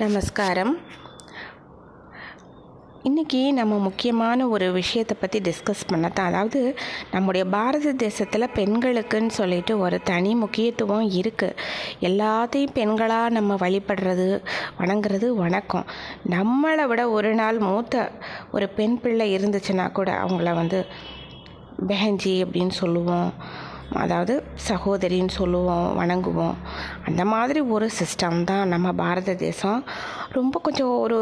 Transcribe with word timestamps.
நமஸ்காரம். 0.00 0.72
இன்றைக்கி 3.08 3.40
நம்ம 3.58 3.74
முக்கியமான 3.86 4.46
ஒரு 4.54 4.66
விஷயத்தை 4.76 5.14
பற்றி 5.20 5.38
டிஸ்கஸ் 5.46 5.84
பண்ண 5.90 6.08
தான் 6.08 6.28
அதாவது 6.30 6.60
நம்முடைய 7.12 7.44
பாரத 7.54 7.92
தேசத்தில் 8.02 8.54
பெண்களுக்குன்னு 8.58 9.32
சொல்லிட்டு 9.38 9.72
ஒரு 9.84 9.98
தனி 10.10 10.32
முக்கியத்துவம் 10.42 11.06
இருக்குது 11.20 11.56
எல்லாத்தையும் 12.08 12.74
பெண்களாக 12.78 13.34
நம்ம 13.36 13.56
வழிபடுறது 13.64 14.28
வணங்குறது 14.80 15.28
வணக்கம். 15.44 15.86
நம்மளை 16.36 16.86
விட 16.92 17.04
ஒரு 17.18 17.32
நாள் 17.34 17.58
மூத்த 17.68 18.04
ஒரு 18.50 18.68
பெண் 18.80 18.98
பிள்ளை 19.04 19.28
இருந்துச்சுன்னா 19.38 19.88
கூட 20.00 20.10
அவங்கள 20.24 20.54
வந்து 20.54 20.80
பெஹஞ்சி 21.90 22.36
அப்படின்னு 22.44 22.76
சொல்லுவோம். 22.82 23.32
அதாவது 23.90 24.44
சகோதரின்னு 24.68 25.28
சொல்லுவோம் 25.28 25.98
வணங்குவோம். 26.00 26.56
அந்த 27.06 27.24
மாதிரி 27.24 27.60
ஒரு 27.60 27.90
சிஸ்டம் 28.00 28.44
தான் 28.44 28.68
நம்ம 28.68 28.92
பாரத 28.92 29.34
தேசம். 29.34 29.84
ரொம்ப 30.32 30.58
கொஞ்சம் 30.58 30.98
ஒரு 30.98 31.18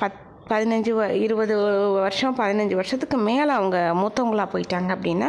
பத் 0.00 0.20
பதினஞ்சு 0.50 0.90
வ 0.90 1.10
இருபது 1.14 1.56
வருஷம் 1.92 2.38
பதினஞ்சு 2.38 2.74
வருஷத்துக்கு 2.74 3.16
மேலே 3.16 3.50
அவங்க 3.50 3.94
மூத்தவங்களாக 3.94 4.52
போயிட்டாங்க 4.52 4.90
அப்படின்னா 4.96 5.28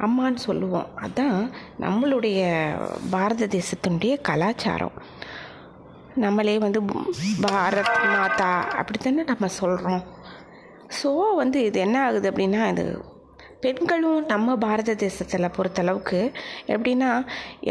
அம்மான்னு 0.00 0.36
சொல்லுவோம். 0.36 0.86
அதுதான் 0.94 1.50
நம்மளுடைய 1.80 2.40
பாரத 3.10 3.46
தேசத்தினுடைய 3.46 4.20
கலாச்சாரம். 4.20 4.96
நம்மளே 6.14 6.58
வந்து 6.58 6.80
பாரத் 7.40 7.96
மாதா 8.12 8.50
அப்படித்தானே 8.78 9.22
நம்ம 9.22 9.46
சொல்கிறோம் 9.46 10.02
ஸோ 11.02 11.34
வந்து 11.36 11.64
இது 11.64 11.80
என்ன 11.80 12.04
ஆகுது 12.04 12.30
அப்படின்னா 12.30 12.68
இது 12.68 12.84
பெண்களும் 13.66 14.18
நம்ம 14.26 14.56
பாரத 14.56 14.94
தேசத்தில் 14.94 15.54
பொறுத்தளவுக்கு 15.56 16.18
எப்படின்னா 16.66 17.08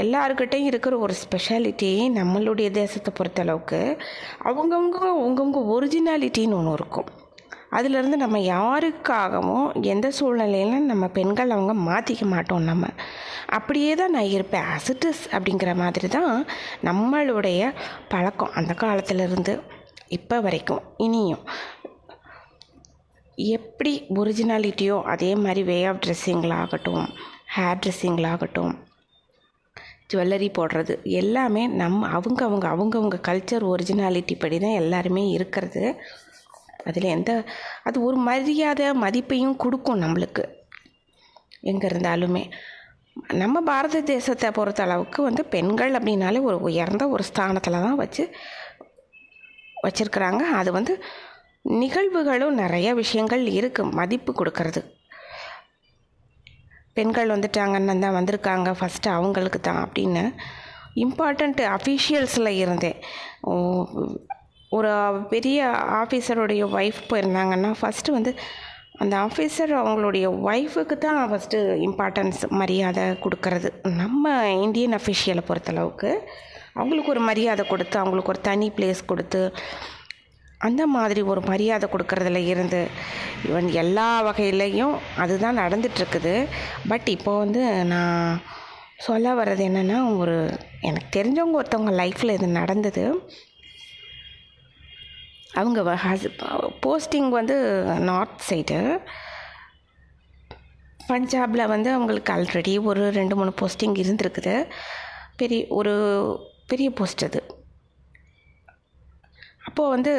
எல்லாருக்கிட்டையும் 0.04 0.70
இருக்கிற 0.72 0.98
ஒரு 0.98 1.14
ஸ்பெஷாலிட்டி 1.24 1.92
நம்மளுடைய 2.20 2.70
தேசத்தை 2.72 3.12
பொறுத்தளவுக்கு 3.20 3.80
அவங்கவுங்க 4.44 4.98
அவங்கவுங்க 5.12 5.60
ஒரிஜினாலிட்டின்னு 5.76 6.58
ஒன்று 6.60 6.72
இருக்கும். 6.72 7.08
அதிலிருந்து 7.70 8.18
நம்ம 8.18 8.38
யாருக்காகவும் 8.56 9.68
எந்த 9.82 10.10
சூழ்நிலையிலும் 10.12 10.86
நம்ம 10.86 11.08
பெண்கள் 11.08 11.50
அவங்க 11.50 11.74
மாற்றிக்க 11.92 12.26
மாட்டோம் 12.26 12.68
நம்ம. 12.72 12.86
அப்படியே 13.50 13.94
தான் 13.96 14.16
நான் 14.18 14.34
இருப்பேன். 14.36 14.68
அசிட்டஸ் 14.76 15.24
அப்படிங்கிற 15.32 15.76
மாதிரி 15.76 16.08
தான் 16.08 16.46
நம்மளுடைய 16.84 17.74
பழக்கம். 18.08 18.54
அந்த 18.54 18.76
காலத்திலேருந்து 18.84 19.56
இப்போ 20.08 20.40
வரைக்கும் 20.40 20.84
இனியும். 20.98 21.46
எப்படி 23.36 24.06
ஒரிஜினாலிட்டியோ 24.16 25.04
அதே 25.04 25.36
மாதிரி 25.36 25.64
வே 25.64 25.86
ஆஃப் 25.86 26.02
ட்ரெஸ்ஸிங்களாகட்டும் 26.06 27.06
ஹேர் 27.56 27.82
ட்ரெஸ்ஸிங்களாகட்டும் 27.84 28.74
ஜுவல்லரி 30.14 30.50
போடுறது 30.58 31.04
எல்லாமே 31.04 31.68
நம்ம 31.68 32.08
அவங்க 32.08 32.46
அவங்க 32.46 32.68
அவங்கவுங்க 32.68 33.18
கல்ச்சர் 33.28 33.64
ஒரிஜினாலிட்டி 33.64 34.40
படி 34.40 34.60
தான் 34.60 34.80
எல்லாருமே 34.82 35.30
இருக்கிறது. 35.30 35.96
அதில் 36.86 37.04
எந்த 37.04 37.46
அது 37.84 38.04
ஒரு 38.04 38.18
மரியாதை 38.18 38.92
மதிப்பையும் 38.92 39.56
கொடுக்கும் 39.56 40.02
நம்மளுக்கு. 40.02 40.44
எங்கே 41.62 41.88
இருந்தாலுமே. 41.88 42.52
நம்ம 43.34 43.62
பாரத 43.62 44.02
தேசத்தை 44.02 44.52
பொறுத்த 44.52 44.84
அளவுக்கு 44.84 45.24
வந்து 45.24 45.46
பெண்கள் 45.46 45.92
அப்படின்னாலே 45.92 46.42
ஒரு 46.42 46.62
உயர்ந்த 46.62 47.08
ஒரு 47.08 47.24
ஸ்தானத்தில் 47.24 47.74
தான் 47.74 47.96
வச்சு 47.96 48.24
வச்சுருக்குறாங்க. 49.84 50.40
அது 50.40 50.72
வந்து 50.72 51.04
நிகழ்வுகளும் 51.82 52.60
நிறைய 52.62 52.88
விஷயங்கள் 53.02 53.44
இருக்குது 53.58 53.96
மதிப்பு 54.00 54.32
கொடுக்கறது. 54.40 54.82
பெண்கள் 56.98 57.34
வந்துட்டாங்கன்னு 57.36 58.04
தான் 58.04 58.18
வந்திருக்காங்க 58.18 58.70
ஃபஸ்ட்டு 58.80 59.10
அவங்களுக்கு 59.18 59.60
தான் 59.62 59.82
அப்படின்னு. 59.86 60.24
இம்பார்ட்டண்ட்டு 61.04 61.64
அஃபீஷியல்ஸில் 61.78 62.52
இருந்தேன். 62.62 63.00
ஒரு 64.78 64.92
பெரிய 65.34 65.66
ஆஃபீஸருடைய 66.02 66.64
ஒய்ஃப் 66.78 67.02
போயிருந்தாங்கன்னா 67.10 67.72
ஃபஸ்ட்டு 67.82 68.16
வந்து 68.18 68.32
அந்த 69.04 69.16
ஆஃபீஸர் 69.28 69.72
அவங்களுடைய 69.82 70.26
ஒய்ஃபுக்கு 70.50 70.96
தான் 71.06 71.20
ஃபஸ்ட்டு 71.32 71.58
இம்பார்ட்டன்ஸ் 71.88 72.42
மரியாதை 72.62 73.06
கொடுக்கறது. 73.26 73.70
நம்ம 74.02 74.34
இந்தியன் 74.66 74.98
அஃபிஷியலை 75.00 75.44
பொறுத்தளவுக்கு 75.50 76.12
அவங்களுக்கு 76.80 77.14
ஒரு 77.16 77.24
மரியாதை 77.30 77.66
கொடுத்து 77.68 77.96
அவங்களுக்கு 78.00 78.34
ஒரு 78.34 78.42
தனி 78.42 78.68
பிளேஸ் 78.78 79.10
கொடுத்து 79.12 79.42
அந்த 80.68 80.88
மாதிரி 80.96 81.22
ஒரு 81.32 81.42
மரியாதை 81.42 81.90
கொடுக்கறதுல 81.90 82.40
இருந்து 82.46 82.88
ஈவன் 83.48 83.72
எல்லா 83.82 84.10
வகையிலையும் 84.28 84.96
அதுதான் 85.18 85.58
நடந்துட்டுருக்குது. 85.58 86.48
பட் 86.88 87.08
இப்போ 87.08 87.38
வந்து 87.38 87.86
நான் 87.86 88.42
சொல்ல 88.98 89.34
வர்றது 89.34 89.64
என்னென்னா 89.70 90.18
ஒரு 90.18 90.60
எனக்கு 90.82 91.10
தெரிஞ்சவங்க 91.18 91.60
ஒருத்தவங்க 91.62 91.94
லைஃப்பில் 92.02 92.36
இது 92.38 92.48
நடந்தது. 92.48 93.04
அவங்க 95.54 95.82
ஹஸ் 96.06 96.26
போஸ்டிங் 96.86 97.30
வந்து 97.30 97.84
நார்த் 98.10 98.42
சைடு 98.50 98.80
பஞ்சாபில் 101.08 101.68
வந்து 101.68 101.90
அவங்களுக்கு 101.92 102.34
ஆல்ரெடி 102.34 102.84
ஒரு 102.84 103.12
ரெண்டு 103.12 103.36
மூணு 103.36 103.54
போஸ்டிங் 103.62 104.00
இருந்திருக்குது. 104.04 104.68
பெரிய 105.38 105.66
ஒரு 105.70 105.94
பெரிய 106.68 106.90
போஸ்ட் 106.92 107.24
அது. 107.24 107.55
அப்போது 109.68 109.94
வந்து 109.96 110.14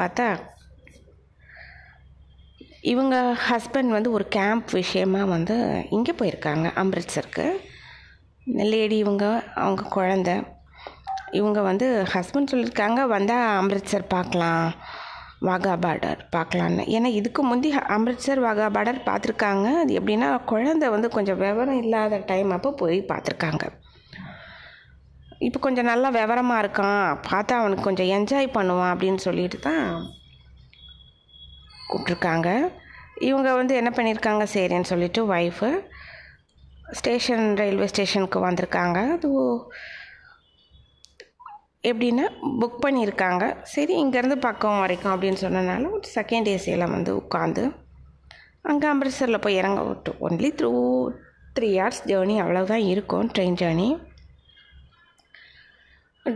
பார்த்தா 0.00 0.28
இவங்க 2.92 3.16
ஹஸ்பண்ட் 3.48 3.90
வந்து 3.96 4.10
ஒரு 4.10 4.24
கேம்ப் 4.28 4.70
விஷயமா 4.70 5.24
வந்து 5.24 5.56
இங்கே 5.90 6.12
போயிருக்காங்க 6.12 6.66
அம்ரித்சருக்கு. 6.82 7.46
லேடி 8.72 8.96
இவங்க 8.96 9.24
அவங்க 9.54 9.82
குழந்த. 9.96 10.30
இவங்க 11.30 11.60
வந்து 11.60 11.86
ஹஸ்பண்ட் 12.14 12.52
சொல்லியிருக்காங்க 12.52 13.00
வந்தால் 13.06 13.48
அம்ரித்சர் 13.60 14.06
பார்க்கலாம் 14.08 14.64
வாகா 15.48 15.74
பார்டர் 15.84 16.20
பார்க்கலான்னு. 16.36 16.82
ஏன்னா 16.96 17.10
இதுக்கு 17.18 17.42
முந்தி 17.42 17.70
அம்ரித்சர் 17.96 18.40
வாகா 18.46 18.66
பார்டர் 18.76 18.98
பார்த்துருக்காங்க. 19.08 19.66
அது 19.82 19.92
எப்படின்னா 20.00 20.30
குழந்த 20.52 20.88
வந்து 20.90 21.08
கொஞ்சம் 21.08 21.38
விவரம் 21.38 21.82
இல்லாத 21.82 22.22
டைம் 22.26 22.50
அப்போ 22.50 22.72
போய் 22.72 22.98
பார்த்துருக்காங்க. 23.12 23.64
இப்போ 25.46 25.58
கொஞ்சம் 25.60 25.88
நல்லா 25.90 26.08
விவரமாக 26.16 26.62
இருக்கான். 26.62 27.04
பார்த்தா 27.30 27.52
அவனுக்கு 27.60 27.86
கொஞ்சம் 27.88 28.10
என்ஜாய் 28.16 28.48
பண்ணுவான் 28.56 28.92
அப்படின்னு 28.94 29.20
சொல்லிட்டு 29.26 29.58
தான் 29.68 29.86
கூப்பிட்ருக்காங்க 31.90 32.48
இவங்க 33.28 33.48
வந்து 33.60 33.74
என்ன 33.80 33.90
பண்ணியிருக்காங்க 33.96 34.44
சரின்னு 34.54 34.90
சொல்லிட்டு 34.92 35.22
ஒய்ஃபு 35.34 35.70
ஸ்டேஷன் 36.98 37.46
ரயில்வே 37.60 37.88
ஸ்டேஷனுக்கு 37.92 38.38
வந்திருக்காங்க. 38.46 38.98
அது 39.16 39.28
எப்படின்னா 41.90 42.24
புக் 42.60 42.80
பண்ணியிருக்காங்க 42.84 43.44
சரி 43.74 43.94
இங்கேருந்து 44.02 44.38
பக்கம் 44.46 44.82
வரைக்கும் 44.84 45.12
அப்படின்னு 45.12 45.42
சொன்னனால 45.44 45.90
ஒரு 45.96 46.06
செகண்ட் 46.16 46.50
ஏசியில் 46.54 46.92
வந்து 46.94 47.12
உட்காந்து 47.22 47.62
அங்கே 48.70 48.86
அம்ரித்சரில் 48.92 49.42
போய் 49.44 49.58
இறங்க 49.60 49.82
விட்டு 49.82 50.12
only 50.26 50.50
through 50.58 50.72
three 51.56 51.68
hours 51.78 52.02
journey 52.10 52.36
அவ்வளோதான் 52.42 52.84
இருக்கும் 52.92 53.30
ட்ரெயின் 53.36 53.58
ஜேர்னி 53.60 53.88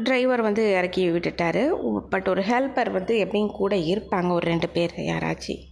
டிரைவர் 0.02 0.42
வந்து 0.42 0.62
இறக்கி 0.78 1.02
விட்டுட்டார். 1.10 1.62
பட் 2.08 2.28
ஒரு 2.28 2.42
ஹெல்ப்பர் 2.42 2.90
வந்து 2.90 3.14
எப்படியும் 3.18 3.56
கூட 3.60 3.74
இருப்பாங்க 3.76 4.30
ஒரு 4.30 4.46
ரெண்டு 4.46 4.68
பேர் 4.68 4.94
யாராச்சும். 4.96 5.62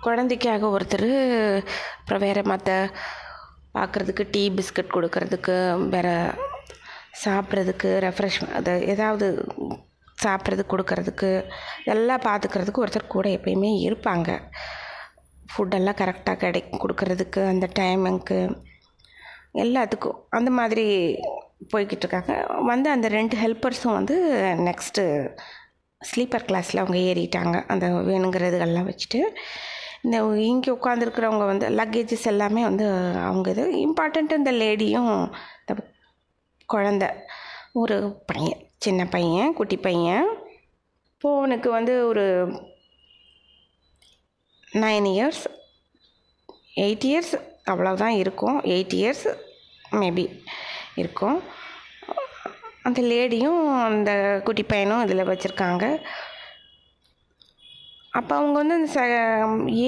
குழந்தைக்காக 0.00 0.68
ஒருத்தர் 0.76 1.10
அப்புறம் 1.98 2.24
வேறு 2.26 2.42
மற்ற 2.42 2.90
பார்க்குறதுக்கு 3.76 4.24
டீ 4.30 4.42
பிஸ்கட் 4.50 4.94
கொடுக்கறதுக்கு 4.96 5.54
வேறு 5.94 6.14
சாப்பிட்றதுக்கு 7.24 7.90
ரெஃப்ரெஷ் 8.04 8.38
அது 8.58 8.86
ஏதாவது 8.86 9.26
சாப்பிட்றதுக்கு 10.24 10.72
கொடுக்கறதுக்கு 10.74 11.30
எல்லாம் 11.84 12.24
பார்த்துக்கிறதுக்கு 12.26 12.82
ஒருத்தர் 12.84 13.14
கூட 13.14 13.28
எப்பயுமே 13.28 13.70
இருப்பாங்க. 13.86 14.30
ஃபுட்டெல்லாம் 15.50 15.98
கரெக்டாக 16.02 16.36
கிடை 16.36 16.64
கொடுக்கறதுக்கு 16.84 17.40
அந்த 17.46 17.68
டைமுக்கு 17.78 18.38
எல்லாத்துக்கும். 19.64 20.18
அந்த 20.28 20.50
மாதிரி 20.50 20.86
போய்கிட்டு 21.72 22.04
இருக்காங்க 22.04 22.46
வந்து 22.46 22.90
அந்த 22.90 23.08
ரெண்டு 23.08 23.36
ஹெல்ப்பர்ஸும் 23.36 23.96
வந்து 23.98 24.16
நெக்ஸ்ட்டு 24.68 25.04
ஸ்லீப்பர் 26.00 26.46
கிளாஸில் 26.48 26.82
அவங்க 26.82 26.98
ஏறிட்டாங்க. 27.10 27.56
அந்த 27.68 27.86
வேணுங்கிறதுகள்லாம் 27.88 28.88
வச்சுட்டு. 28.90 29.20
இந்த 30.02 30.16
இங்கே 30.36 30.70
உட்காந்துருக்கிறவங்க 30.72 31.44
வந்து 31.46 31.68
லக்கேஜஸ் 31.68 32.26
எல்லாமே 32.32 32.62
வந்து 32.62 32.86
அவங்க 33.28 33.50
இது 33.50 33.64
இம்பார்ட்டண்ட்டு 33.86 34.38
இந்த 34.40 34.52
லேடியும் 34.52 35.32
இந்த 35.60 35.74
குழந்த. 36.74 37.06
ஒரு 37.72 37.96
பையன் 38.26 38.60
சின்ன 38.78 39.06
பையன் 39.06 39.52
குட்டி 39.52 39.76
பையன். 39.76 40.28
போனுக்கு 41.24 41.68
வந்து 41.68 42.06
ஒரு 42.06 42.24
நைன் 44.72 45.08
இயர்ஸ் 45.14 45.44
எயிட் 46.84 47.06
இயர்ஸ் 47.10 47.34
அவ்வளோதான் 47.70 48.16
இருக்கும். 48.22 48.58
எயிட் 48.60 48.96
இயர்ஸ் 49.00 49.26
மேபி 49.92 50.26
இருக்கும். 51.02 51.38
அந்த 52.88 53.00
லேடியும் 53.10 53.60
அந்த 53.90 54.10
குட்டி 54.46 54.62
பையனும் 54.62 55.04
இதில் 55.04 55.28
வச்சுருக்காங்க. 55.30 55.84
அப்போ 58.18 58.32
அவங்க 58.36 58.56
வந்து 58.60 58.76
அந்த 58.78 58.88
ச 58.94 59.00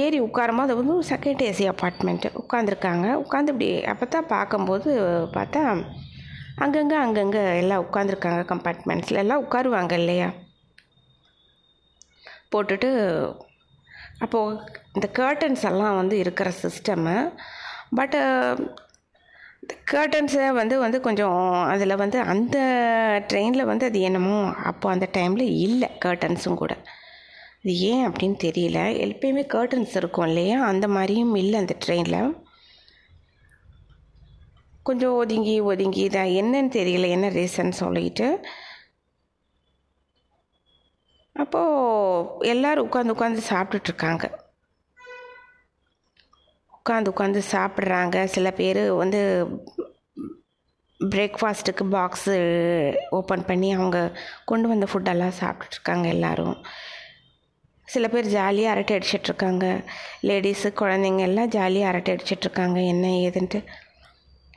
ஏறி 0.00 0.18
உட்காரும்போது 0.20 0.66
அது 0.66 0.80
வந்து 0.80 0.96
செகண்ட் 1.10 1.42
ஏசி 1.48 1.64
அப்பார்ட்மெண்ட்டு 1.72 2.30
உட்காந்துருக்காங்க 2.42 3.06
உட்காந்து 3.22 3.52
இப்படி 3.52 3.68
அப்போ 3.92 4.06
தான் 4.06 4.30
பார்க்கும்போது 4.34 4.90
பார்த்தா 5.36 5.62
அங்கங்கே 6.64 6.96
அங்கங்கே 7.04 7.42
எல்லாம் 7.62 7.84
உட்காந்துருக்காங்க 7.86 8.42
கம்பார்ட்மெண்ட்ஸில் 8.52 9.22
எல்லாம் 9.22 9.42
உட்காருவாங்க 9.44 9.92
இல்லையா? 9.92 10.28
போட்டுட்டு 12.52 12.90
அப்போது 14.24 14.58
இந்த 14.96 15.06
கேர்டன்ஸ் 15.18 15.64
எல்லாம் 15.70 15.98
வந்து 16.00 16.18
இருக்கிற 16.18 16.48
சிஸ்டமு 16.62 17.16
பட்டு 17.98 18.20
கேர்டன்ஸை 19.90 20.52
வந்து 20.52 20.78
வந்து 20.78 21.00
கொஞ்சம் 21.00 21.62
அதில் 21.62 21.96
வந்து 21.96 22.20
அந்த 22.20 22.58
ட்ரெயினில் 23.32 23.64
வந்து 23.64 23.86
அது 23.86 24.00
என்னமோ 24.00 24.52
அப்போ 24.54 24.90
அந்த 24.90 25.08
டைமில் 25.12 25.40
இல்லை 25.40 25.88
கேர்டன்ஸும் 26.04 26.54
கூட. 26.54 26.76
அது 27.58 27.78
ஏன் 27.78 28.08
அப்படின்னு 28.08 28.36
தெரியல. 28.44 28.78
எப்பயுமே 29.06 29.44
கேர்டன்ஸ் 29.54 29.96
இருக்கும் 29.96 30.26
இல்லையா? 30.26 30.64
அந்த 30.64 30.88
மாதிரியும் 30.88 31.34
இல்லை 31.34 31.58
அந்த 31.58 31.76
ட்ரெயினில் 31.86 32.38
கொஞ்சம் 34.82 35.12
ஒதுங்கி 35.12 35.60
ஒதுங்கி 35.60 36.08
தான் 36.08 36.26
என்னன்னு 36.26 36.70
தெரியல 36.78 37.08
என்ன 37.08 37.28
ரீசன் 37.28 37.70
சொல்லிட்டு. 37.70 38.46
அப்போது 41.32 42.48
எல்லோரும் 42.48 42.92
உட்காந்து 42.92 43.14
உட்காந்து 43.16 43.40
சாப்பிட்டுட்ருக்காங்க 43.48 44.24
உட்காந்து 46.88 47.12
உட்காந்து 47.14 47.40
சாப்பிட்றாங்க. 47.52 48.24
சில 48.24 48.50
பேர் 48.50 48.90
வந்து 48.92 49.20
பிரேக்ஃபாஸ்ட்டுக்கு 51.00 51.84
பாக்ஸு 51.92 52.36
ஓப்பன் 53.10 53.44
பண்ணி 53.44 53.72
அவங்க 53.72 53.98
கொண்டு 54.44 54.68
வந்த 54.68 54.86
ஃபுட்டெல்லாம் 54.92 55.36
சாப்பிட்டுட்ருக்காங்க 55.40 56.06
எல்லோரும். 56.06 56.56
சில 57.84 58.08
பேர் 58.08 58.26
ஜாலியாக 58.26 58.72
அரட்டை 58.74 58.98
அடிச்சிட்ருக்காங்க 58.98 59.84
லேடிஸு 60.22 60.68
குழந்தைங்க 60.80 61.18
எல்லாம் 61.18 61.48
ஜாலியாக 61.48 61.90
அரட்டை 61.92 62.16
அடிச்சிட்ருக்காங்க 62.16 62.86
என்ன 62.86 63.06
ஏதுன்ட்டு. 63.06 63.64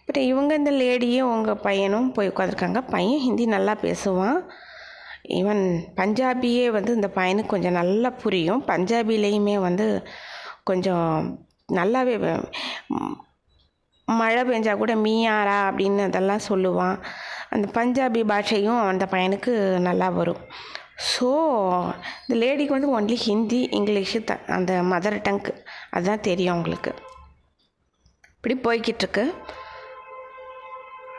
பட் 0.05 0.23
இவங்க 0.23 0.55
இந்த 0.55 0.71
லேடியும் 0.71 1.29
உங்கள் 1.35 1.61
பையனும் 1.67 2.11
போய் 2.11 2.29
உட்காந்துருக்காங்க 2.29 2.81
பையன் 2.89 3.19
ஹிந்தி 3.19 3.45
நல்லா 3.45 3.75
பேசுவான். 3.81 4.39
ஈவன் 5.29 5.63
பஞ்சாபியே 5.95 6.69
வந்து 6.69 6.95
இந்த 6.95 7.11
பையனுக்கு 7.15 7.45
கொஞ்சம் 7.45 7.71
நல்லா 7.71 8.09
புரியும். 8.09 8.63
பஞ்சாபிலேயுமே 8.67 9.59
வந்து 9.59 10.07
கொஞ்சம் 10.63 11.09
நல்லாவே 11.79 12.15
மழை 14.07 14.41
பெஞ்சால் 14.43 14.81
கூட 14.81 14.93
மீயாரா 15.05 15.57
அப்படின்னு 15.67 16.01
அதெல்லாம் 16.09 16.47
சொல்லுவான். 16.49 16.97
அந்த 17.53 17.65
பஞ்சாபி 17.77 18.21
பாஷையும் 18.31 18.81
அந்த 18.91 19.05
பையனுக்கு 19.11 19.53
நல்லா 19.87 20.07
வரும். 20.19 20.41
ஸோ 21.11 21.27
இந்த 22.23 22.35
லேடிக்கு 22.41 22.75
வந்து 22.77 22.89
ஒன்லி 22.97 23.17
ஹிந்தி 23.27 23.61
இங்கிலீஷு 23.79 24.19
த 24.23 24.33
அந்த 24.57 24.73
மதர் 24.91 25.17
டங்க் 25.27 25.49
அதுதான் 25.89 26.25
தெரியும் 26.27 26.53
அவங்களுக்கு. 26.53 26.91
இப்படி 28.35 28.55
போய்கிட்டுருக்கு. 28.65 29.25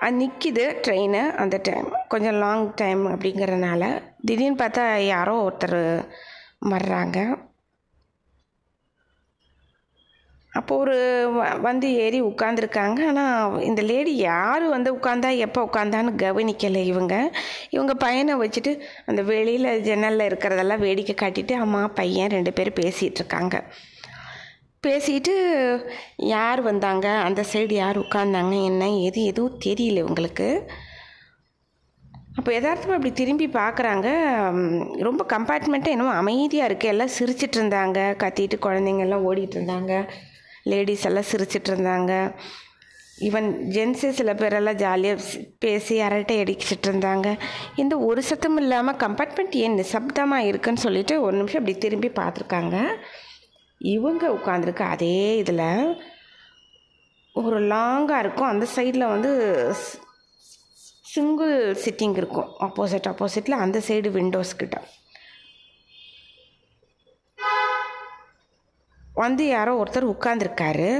அது 0.04 0.14
நிற்கிது 0.20 0.64
ட்ரெயின் 0.84 1.18
அந்த 1.42 1.56
டைம் 1.62 1.88
கொஞ்சம் 2.12 2.38
லாங் 2.44 2.64
டைம் 2.74 3.02
அப்படிங்கிறதுனால 3.06 3.82
திடீர்னு 4.28 4.60
பார்த்தா 4.62 4.84
யாரோ 5.06 5.34
ஒருத்தர் 5.48 5.82
வர்றாங்க. 6.72 7.18
அப்போ 10.58 10.72
ஒரு 10.82 10.96
வந்து 11.66 11.86
ஏறி 12.04 12.18
உட்காந்துருக்காங்க 12.22 13.00
ஆனால் 13.10 13.54
இந்த 13.68 13.82
லேடி 13.90 14.12
யார் 14.16 14.64
வந்து 14.74 14.90
உட்காந்தா 14.96 15.30
எப்போ 15.46 15.60
உட்காந்தான்னு 15.68 16.12
கவனிக்கலை 16.24 16.82
இவங்க. 16.92 17.14
இவங்க 17.76 17.94
பையனை 18.04 18.34
வச்சுட்டு 18.42 18.72
அந்த 19.10 19.22
வெளியில் 19.30 19.70
ஜன்னலில் 19.88 20.28
இருக்கிறதெல்லாம் 20.30 20.84
வேடிக்கை 20.86 21.14
காட்டிட்டு 21.22 21.56
அம்மா 21.64 21.80
பையன் 22.00 22.32
ரெண்டு 22.36 22.52
பேரும் 22.58 22.78
பேசிகிட்டு 22.80 23.20
இருக்காங்க. 23.22 23.56
பேசிட்டு 24.86 25.34
யார் 26.34 26.60
வந்தாங்க? 26.70 27.08
அந்த 27.26 27.40
சைடு 27.52 27.74
யார் 27.82 28.02
உட்காந்தாங்க 28.04 28.54
என்ன 28.70 28.88
எது 29.08 29.20
எதுவும் 29.32 29.60
தெரியல 29.66 30.02
இவங்களுக்கு. 30.04 30.48
அப்போ 32.38 32.50
எதார்த்தமாக 32.58 32.96
அப்படி 32.98 33.12
திரும்பி 33.20 33.46
பார்க்குறாங்க 33.60 34.08
ரொம்ப 35.08 35.22
கம்பார்ட்மெண்ட்டாக 35.34 35.96
என்னமோ 35.96 36.12
அமைதியாக 36.22 36.68
இருக்குது 36.68 36.92
எல்லாம் 36.94 37.14
சிரிச்சிட்டு 37.18 37.58
இருந்தாங்க. 37.60 37.98
கத்திட்டு 38.22 38.58
குழந்தைங்க 38.66 39.04
எல்லாம் 39.06 39.26
ஓடிட்டு 39.30 39.58
இருந்தாங்க. 39.58 39.94
லேடிஸ் 40.62 41.04
எல்லாம் 41.04 41.30
சிரிச்சிட்டு 41.32 41.70
இருந்தாங்க 41.72 42.12
ஈவன் 43.20 43.48
ஜென்ஸு 43.74 44.08
சில 44.10 44.34
பேரெல்லாம் 44.34 44.74
ஜாலியாக 44.74 45.22
பேசி 45.58 46.00
அரட்டை 46.00 46.36
அடிச்சிட்டு 46.42 46.86
இருந்தாங்க 46.86 47.38
இந்த 47.76 47.98
ஒரு 47.98 48.22
சத்தம் 48.22 48.56
இல்லாமல் 48.56 48.96
கம்பார்ட்மெண்ட் 48.96 49.54
ஏன் 49.64 49.78
நிசப்தமாக 49.78 50.48
இருக்குன்னு 50.50 50.84
சொல்லிட்டு 50.86 51.20
ஒரு 51.20 51.36
நிமிஷம் 51.36 51.60
அப்படி 51.60 51.78
திரும்பி 51.78 52.08
பார்த்துருக்காங்க. 52.08 52.76
இவங்க 53.78 54.28
உட்காந்துருக்க 54.28 54.82
அதே 54.94 55.36
இதில் 55.36 56.00
ஒரு 57.32 57.60
லாங்காக 57.60 58.18
இருக்கும். 58.18 58.50
அந்த 58.52 58.66
சைடில் 58.76 59.12
வந்து 59.14 59.30
சிங்கிள் 61.14 61.76
சிட்டிங் 61.84 62.16
இருக்கும். 62.16 62.50
ஆப்போசிட் 62.60 63.08
ஆப்போசிட்டில் 63.12 63.62
அந்த 63.64 63.80
சைடு 63.88 64.10
விண்டோஸ் 64.10 64.56
கிட்ட. 64.56 64.76
வந்து 69.14 69.48
யாரோ 69.48 69.72
ஒருத்தர் 69.82 70.12
உட்காந்துருக்காரு 70.14 70.90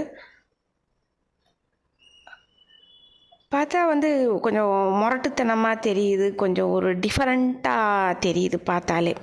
பார்த்தா 3.55 3.87
வந்து 3.87 4.39
கொஞ்சம் 4.41 4.71
முரட்டுத்தனமாக 5.01 5.83
தெரியுது 5.89 6.35
கொஞ்சம் 6.35 6.71
ஒரு 6.71 6.99
டிஃபரெண்ட்டாக 6.99 8.19
தெரியுது 8.27 8.57
பார்த்தாலே. 8.57 9.15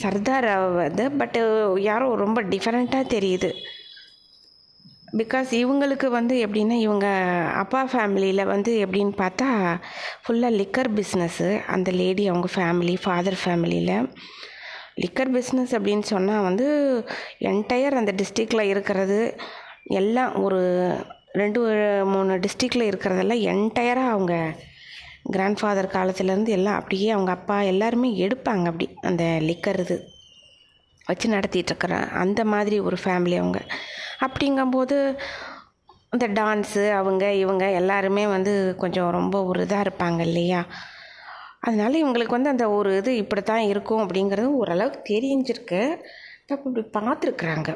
சர்தார் 0.00 0.48
வந்து 0.74 1.10
பட்டு 1.10 1.40
யாரோ 1.82 2.14
ரொம்ப 2.14 2.42
டிஃப்ரெண்ட்டாக 2.42 3.10
தெரியுது. 3.16 3.50
பிகாஸ் 5.16 5.50
இவங்களுக்கு 5.62 6.06
வந்து 6.06 6.46
எப்படின்னா 6.46 6.76
இவங்க 6.86 7.06
அப்பா 7.54 7.80
ஃபேமிலியில் 7.92 8.44
வந்து 8.44 8.86
எப்படின்னு 8.86 9.14
பார்த்தா 9.22 9.48
ஃபுல்லாக 10.24 10.58
லிக்கர் 10.60 10.90
பிஸ்னஸ்ஸு 10.98 11.64
அந்த 11.64 11.90
லேடி 11.90 12.28
அவங்க 12.28 12.48
ஃபேமிலி 12.54 12.96
ஃபாதர் 13.02 13.38
ஃபேமிலியில் 13.44 13.96
லிக்கர் 14.96 15.32
பிஸ்னஸ் 15.32 15.72
அப்படின்னு 15.72 16.02
சொன்னால் 16.02 16.42
வந்து 16.42 16.66
என்டையர் 17.40 17.94
அந்த 17.94 18.14
டிஸ்ட்ரிக்டில் 18.16 18.60
இருக்கிறது 18.60 19.40
எல்லாம் 19.84 20.42
ஒரு 20.42 20.60
ரெண்டு 21.32 21.60
மூணு 22.06 22.36
டிஸ்ட்ரிக்டில் 22.36 22.88
இருக்கிறதெல்லாம் 22.90 23.42
என்டையராக 23.52 24.08
அவங்க 24.08 24.54
கிராண்ட் 25.22 25.58
ஃபாதர் 25.58 25.90
காலத்துலேருந்து 25.92 26.48
எல்லாம் 26.48 26.74
அப்படியே 26.74 27.10
அவங்க 27.10 27.30
அப்பா 27.30 27.60
எல்லாருமே 27.60 28.26
எடுப்பாங்க 28.26 28.58
அப்படி 28.58 28.94
அந்த 29.00 29.24
லிக்கர் 29.40 29.78
இது. 29.78 30.08
வச்சு 31.06 31.30
நடத்திட்டுருக்குற 31.30 32.10
அந்த 32.10 32.44
மாதிரி 32.44 32.80
ஒரு 32.80 32.96
ஃபேமிலி 33.04 33.36
அவங்க. 33.36 33.60
அப்படிங்கும்போது 34.20 35.18
இந்த 36.10 36.28
டான்ஸு 36.28 36.90
அவங்க 36.90 37.32
இவங்க 37.32 37.70
எல்லாருமே 37.70 38.26
வந்து 38.26 38.74
கொஞ்சம் 38.78 39.10
ரொம்ப 39.10 39.44
ஒரு 39.44 39.64
இதாக 39.64 39.86
இருப்பாங்க 39.86 40.20
இல்லையா? 40.20 40.66
அதனால 41.66 41.92
இவங்களுக்கு 42.02 42.36
வந்து 42.36 42.52
அந்த 42.54 42.66
ஒரு 42.78 42.90
இது 43.00 43.12
இப்படி 43.22 43.42
தான் 43.42 43.68
இருக்கும் 43.72 44.02
அப்படிங்கிறது 44.04 44.56
ஓரளவுக்கு 44.60 45.00
தெரிஞ்சிருக்கு. 45.12 45.82
அப்போ 46.52 46.70
இப்படி 46.70 46.84
பார்த்துருக்குறாங்க. 46.98 47.70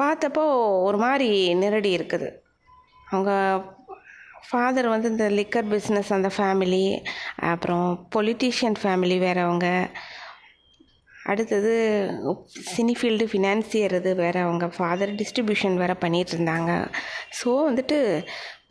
பார்த்தப்போ 0.00 0.44
ஒரு 0.88 0.98
மாதிரி 1.04 1.30
நெருடி 1.62 1.90
இருக்குது. 1.98 2.28
அவங்க 3.10 3.32
ஃபாதர் 4.48 4.88
வந்து 4.92 5.08
இந்த 5.14 5.26
லிக்கர் 5.38 5.68
பிஸ்னஸ் 5.72 6.12
அந்த 6.16 6.28
ஃபேமிலி 6.36 6.84
அப்புறம் 7.50 7.88
பொலிட்டீஷியன் 8.14 8.78
ஃபேமிலி 8.82 9.16
வேறவங்க 9.26 9.66
அடுத்தது 11.30 11.72
சினி 12.74 12.94
ஃபீல்டு 12.98 13.26
ஃபினான்சியர் 13.32 13.94
இது 13.98 14.12
வேறு 14.22 14.38
அவங்க. 14.46 14.66
ஃபாதர் 14.76 15.12
டிஸ்ட்ரிபியூஷன் 15.20 15.76
வேறு 15.82 15.96
பண்ணிகிட்டு 16.04 16.34
இருந்தாங்க. 16.36 16.70
ஸோ 17.40 17.48
வந்துட்டு 17.68 17.98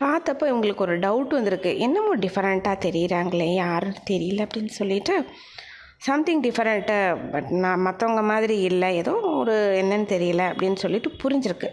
பார்த்தப்போ 0.01 0.45
இவங்களுக்கு 0.51 0.85
ஒரு 0.87 0.99
டவுட் 0.99 1.37
வந்திருக்கு. 1.37 1.71
என்னமோ 1.79 2.15
டிஃப்ரெண்ட்டாக 2.15 2.83
தெரிகிறாங்களே 2.85 3.49
யாரும் 3.53 3.97
தெரியல 4.09 4.45
அப்படின்னு 4.45 4.73
சொல்லிட்டு 4.79 5.15
சம்திங் 5.97 6.43
டிஃப்ரெண்ட்டு 6.43 6.97
பட் 7.31 7.49
நான் 7.63 7.85
மற்றவங்க 7.85 8.21
மாதிரி 8.23 8.61
இல்லை 8.61 8.89
ஏதோ 8.95 9.13
ஒரு 9.41 9.55
என்னன்னு 9.81 10.07
தெரியல 10.15 10.43
அப்படின்னு 10.51 10.75
சொல்லிட்டு 10.75 11.09
புரிஞ்சிருக்கு. 11.23 11.69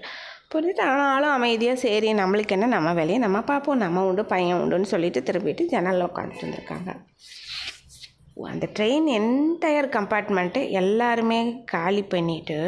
புரிஞ்சுட்டு 0.55 0.81
ஆனாலும் 0.81 1.31
அமைதியாக 1.31 1.79
சரி 1.79 2.13
நம்மளுக்கு 2.15 2.55
என்ன 2.57 2.67
நம்ம 2.67 2.91
வேலையை 2.93 3.19
நம்ம 3.19 3.39
பார்ப்போம் 3.41 3.77
நம்ம 3.77 4.05
உண்டு 4.07 4.25
பையன் 4.25 4.61
உண்டுன்னு 4.61 4.93
சொல்லிட்டு 4.95 5.21
திரும்பிட்டு 5.21 5.63
ஜன்னலில் 5.65 6.07
உட்காந்துட்டு 6.07 6.47
வந்திருக்காங்க 6.47 6.91
அந்த 8.49 8.67
ட்ரெயின் 8.79 9.07
என்டையர் 9.19 9.89
கம்பார்ட்மெண்ட்டு 9.97 10.71
எல்லாருமே 10.71 11.39
காலி 11.65 12.03
பண்ணிவிட்டு 12.15 12.59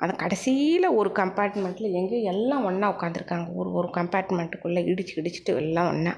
அந்த 0.00 0.14
கடைசியில் 0.16 0.88
ஒரு 0.90 1.10
கம்பார்ட்மெண்ட்டில் 1.14 1.96
எங்கேயும் 1.98 2.30
எல்லாம் 2.32 2.64
ஒன்றா 2.64 2.88
உட்காந்துருக்காங்க 2.96 3.46
ஒரு 3.54 3.70
ஒரு 3.72 3.88
கம்பார்ட்மெண்ட்டுக்குள்ளே 3.94 4.82
இடிச்சு 4.92 5.14
இடிச்சிட்டு 5.14 5.52
எல்லாம் 5.56 5.88
ஒன்றா 5.88 6.14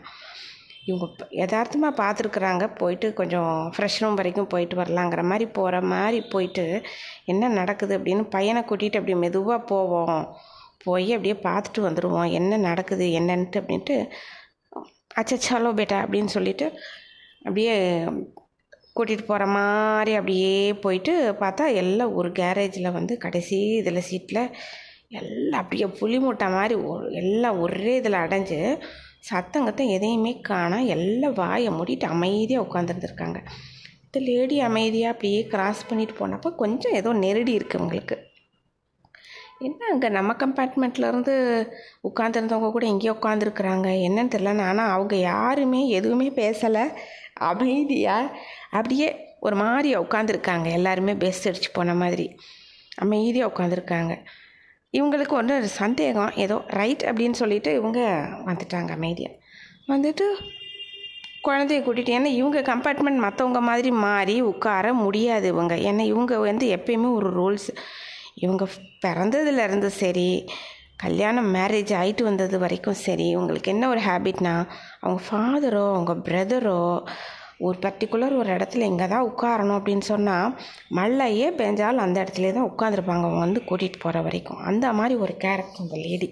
இவங்க 0.85 1.06
யதார்த்தமாக 1.30 1.99
பார்த்துருக்குறாங்க. 2.02 2.64
போயிட்டு 2.75 3.12
கொஞ்சம் 3.12 3.73
ஃப்ரெஷ் 3.75 3.99
ரூம் 3.99 4.14
வரைக்கும் 4.14 4.47
போயிட்டு 4.47 4.76
வரலாங்கிற 4.76 5.23
மாதிரி 5.23 5.47
போகிற 5.50 5.80
மாதிரி 5.92 6.20
போயிட்டு 6.30 6.64
என்ன 7.25 7.49
நடக்குது 7.49 7.99
அப்படின்னு 7.99 8.25
பையனை 8.30 8.62
கூட்டிகிட்டு 8.62 8.99
அப்படியே 9.00 9.18
மெதுவாக 9.18 9.61
போவோம். 9.64 10.23
போய் 10.85 11.08
அப்படியே 11.12 11.37
பார்த்துட்டு 11.49 11.80
வந்துடுவோம் 11.88 12.30
என்ன 12.30 12.56
நடக்குது 12.56 13.06
என்னன்ட்டு 13.20 13.61
அப்படின்ட்டு 13.61 13.97
அச்சச்சாலோ 15.20 15.70
பேட்டா 15.78 15.99
அப்படின்னு 16.04 16.30
சொல்லிட்டு 16.37 16.66
அப்படியே 17.38 17.75
கூட்டிகிட்டு 18.99 19.26
போகிற 19.26 19.47
மாதிரி 19.47 20.12
அப்படியே 20.14 20.52
போயிட்டு 20.81 21.14
பார்த்தா 21.40 21.67
எல்லாம் 21.75 22.14
ஒரு 22.14 22.31
கேரேஜில் 22.33 22.93
வந்து 22.93 23.17
கடைசி 23.19 23.59
இதில் 23.76 24.00
சீட்டில் 24.00 24.43
எல்லாம் 25.11 25.61
அப்படியே 25.62 25.87
புளி 26.00 26.19
மூட்டை 26.19 26.49
மாதிரி 26.49 26.75
எல்லாம் 27.12 27.59
ஒரே 27.61 27.93
இதில் 27.97 28.23
அடைஞ்சு 28.23 28.59
சத்தங்கத்தை 29.21 29.85
எதையுமே 29.90 30.33
காணால் 30.40 30.87
எல்லாம் 30.87 31.35
வாயை 31.35 31.71
மூடிட்டு 31.73 32.07
அமைதியாக 32.07 32.67
உட்காந்துருந்துருக்காங்க 32.67 33.40
இந்த 34.05 34.19
லேடி 34.21 34.57
அமைதியாக 34.61 35.12
அப்படியே 35.12 35.40
கிராஸ் 35.47 35.88
பண்ணிட்டு 35.88 36.14
போனப்போ 36.19 36.50
கொஞ்சம் 36.55 36.93
ஏதோ 36.93 37.12
நெருடி 37.14 37.55
இருக்குது 37.59 37.83
உங்களுக்கு 37.83 38.17
என்ன 39.61 39.87
அங்கே 39.93 40.09
நம்ம 40.09 40.33
கம்பார்ட்மெண்ட்லேருந்து 40.38 41.35
உட்காந்துருந்தவங்க 42.02 42.71
கூட 42.71 42.87
இங்கேயே 42.87 43.14
உட்காந்துருக்குறாங்க 43.14 43.88
என்னன்னு 44.07 44.33
தெரில 44.35 44.52
ஆனால் 44.62 44.90
அவங்க 44.90 45.17
யாருமே 45.17 45.81
எதுவுமே 45.88 46.28
பேசலை. 46.28 46.85
அமைதியாக 47.40 48.35
அப்படியே 48.71 49.37
ஒரு 49.41 49.57
மாதிரி 49.57 49.97
உட்காந்துருக்காங்க 49.97 50.73
எல்லாருமே 50.73 51.13
பெஸ் 51.13 51.43
அடிச்சு 51.45 51.71
போன 51.73 51.95
மாதிரி. 51.95 52.37
அமைதியாக 52.97 53.51
உட்காந்துருக்காங்க 53.53 54.13
இவங்களுக்கு 54.93 55.29
ஒன்று 55.29 55.69
சந்தேகம். 55.69 56.33
ஏதோ 56.35 56.65
ரைட் 56.67 57.03
அப்படின்னு 57.03 57.33
சொல்லிட்டு 57.33 57.75
இவங்க 57.75 58.01
வந்துட்டாங்க 58.47 58.91
அமைதியாக 58.91 59.35
வந்துட்டு 59.89 60.27
குழந்தைய 61.49 61.81
கூட்டிகிட்டு 61.83 62.15
ஏன்னா 62.19 62.25
இவங்க 62.25 62.61
கம்பார்ட்மெண்ட் 62.61 63.25
மற்றவங்க 63.25 63.61
மாதிரி 63.61 63.91
மாறி 63.91 64.41
உட்கார 64.41 64.93
முடியாது 64.93 65.49
இவங்க. 65.49 65.75
ஏன்னா 65.77 66.01
இவங்க 66.01 66.39
வந்து 66.39 66.77
எப்பயுமே 66.77 67.13
ஒரு 67.13 67.31
ரூல்ஸ் 67.41 67.69
இவங்க 68.35 68.67
பிறந்ததுலேருந்து 69.07 69.87
சரி 69.87 70.49
கல்யாணம் 70.97 71.55
மேரேஜ் 71.55 71.93
ஆகிட்டு 72.01 72.23
வந்தது 72.23 72.59
வரைக்கும் 72.59 72.95
சரி 72.95 73.37
இவங்களுக்கு 73.37 73.63
என்ன 73.63 73.89
ஒரு 73.89 74.01
ஹேபிட்னா 74.01 74.67
அவங்க 75.01 75.23
ஃபாதரோ 75.31 75.85
அவங்க 75.95 76.13
பிரதரோ 76.13 77.03
ஒரு 77.67 77.77
பர்டிகுலர் 77.85 78.35
ஒரு 78.41 78.50
இடத்துல 78.57 78.88
இங்கே 78.91 79.07
தான் 79.12 79.27
உட்காரணும் 79.31 79.79
அப்படின்னு 79.79 80.05
சொன்னால் 80.11 80.53
மழையே 80.99 81.49
பெஞ்சாலும் 81.61 82.05
அந்த 82.07 82.19
இடத்துல 82.25 82.53
தான் 82.59 82.69
உட்காந்துருப்பாங்க 82.71 83.25
அவங்க 83.27 83.43
வந்து 83.47 83.62
கூட்டிகிட்டு 83.69 84.00
போகிற 84.05 84.23
வரைக்கும். 84.27 84.61
அந்த 84.71 84.93
மாதிரி 84.99 85.17
ஒரு 85.25 85.35
கேரக்டர் 85.45 85.83
அந்த 85.85 85.97
லேடி 86.05 86.29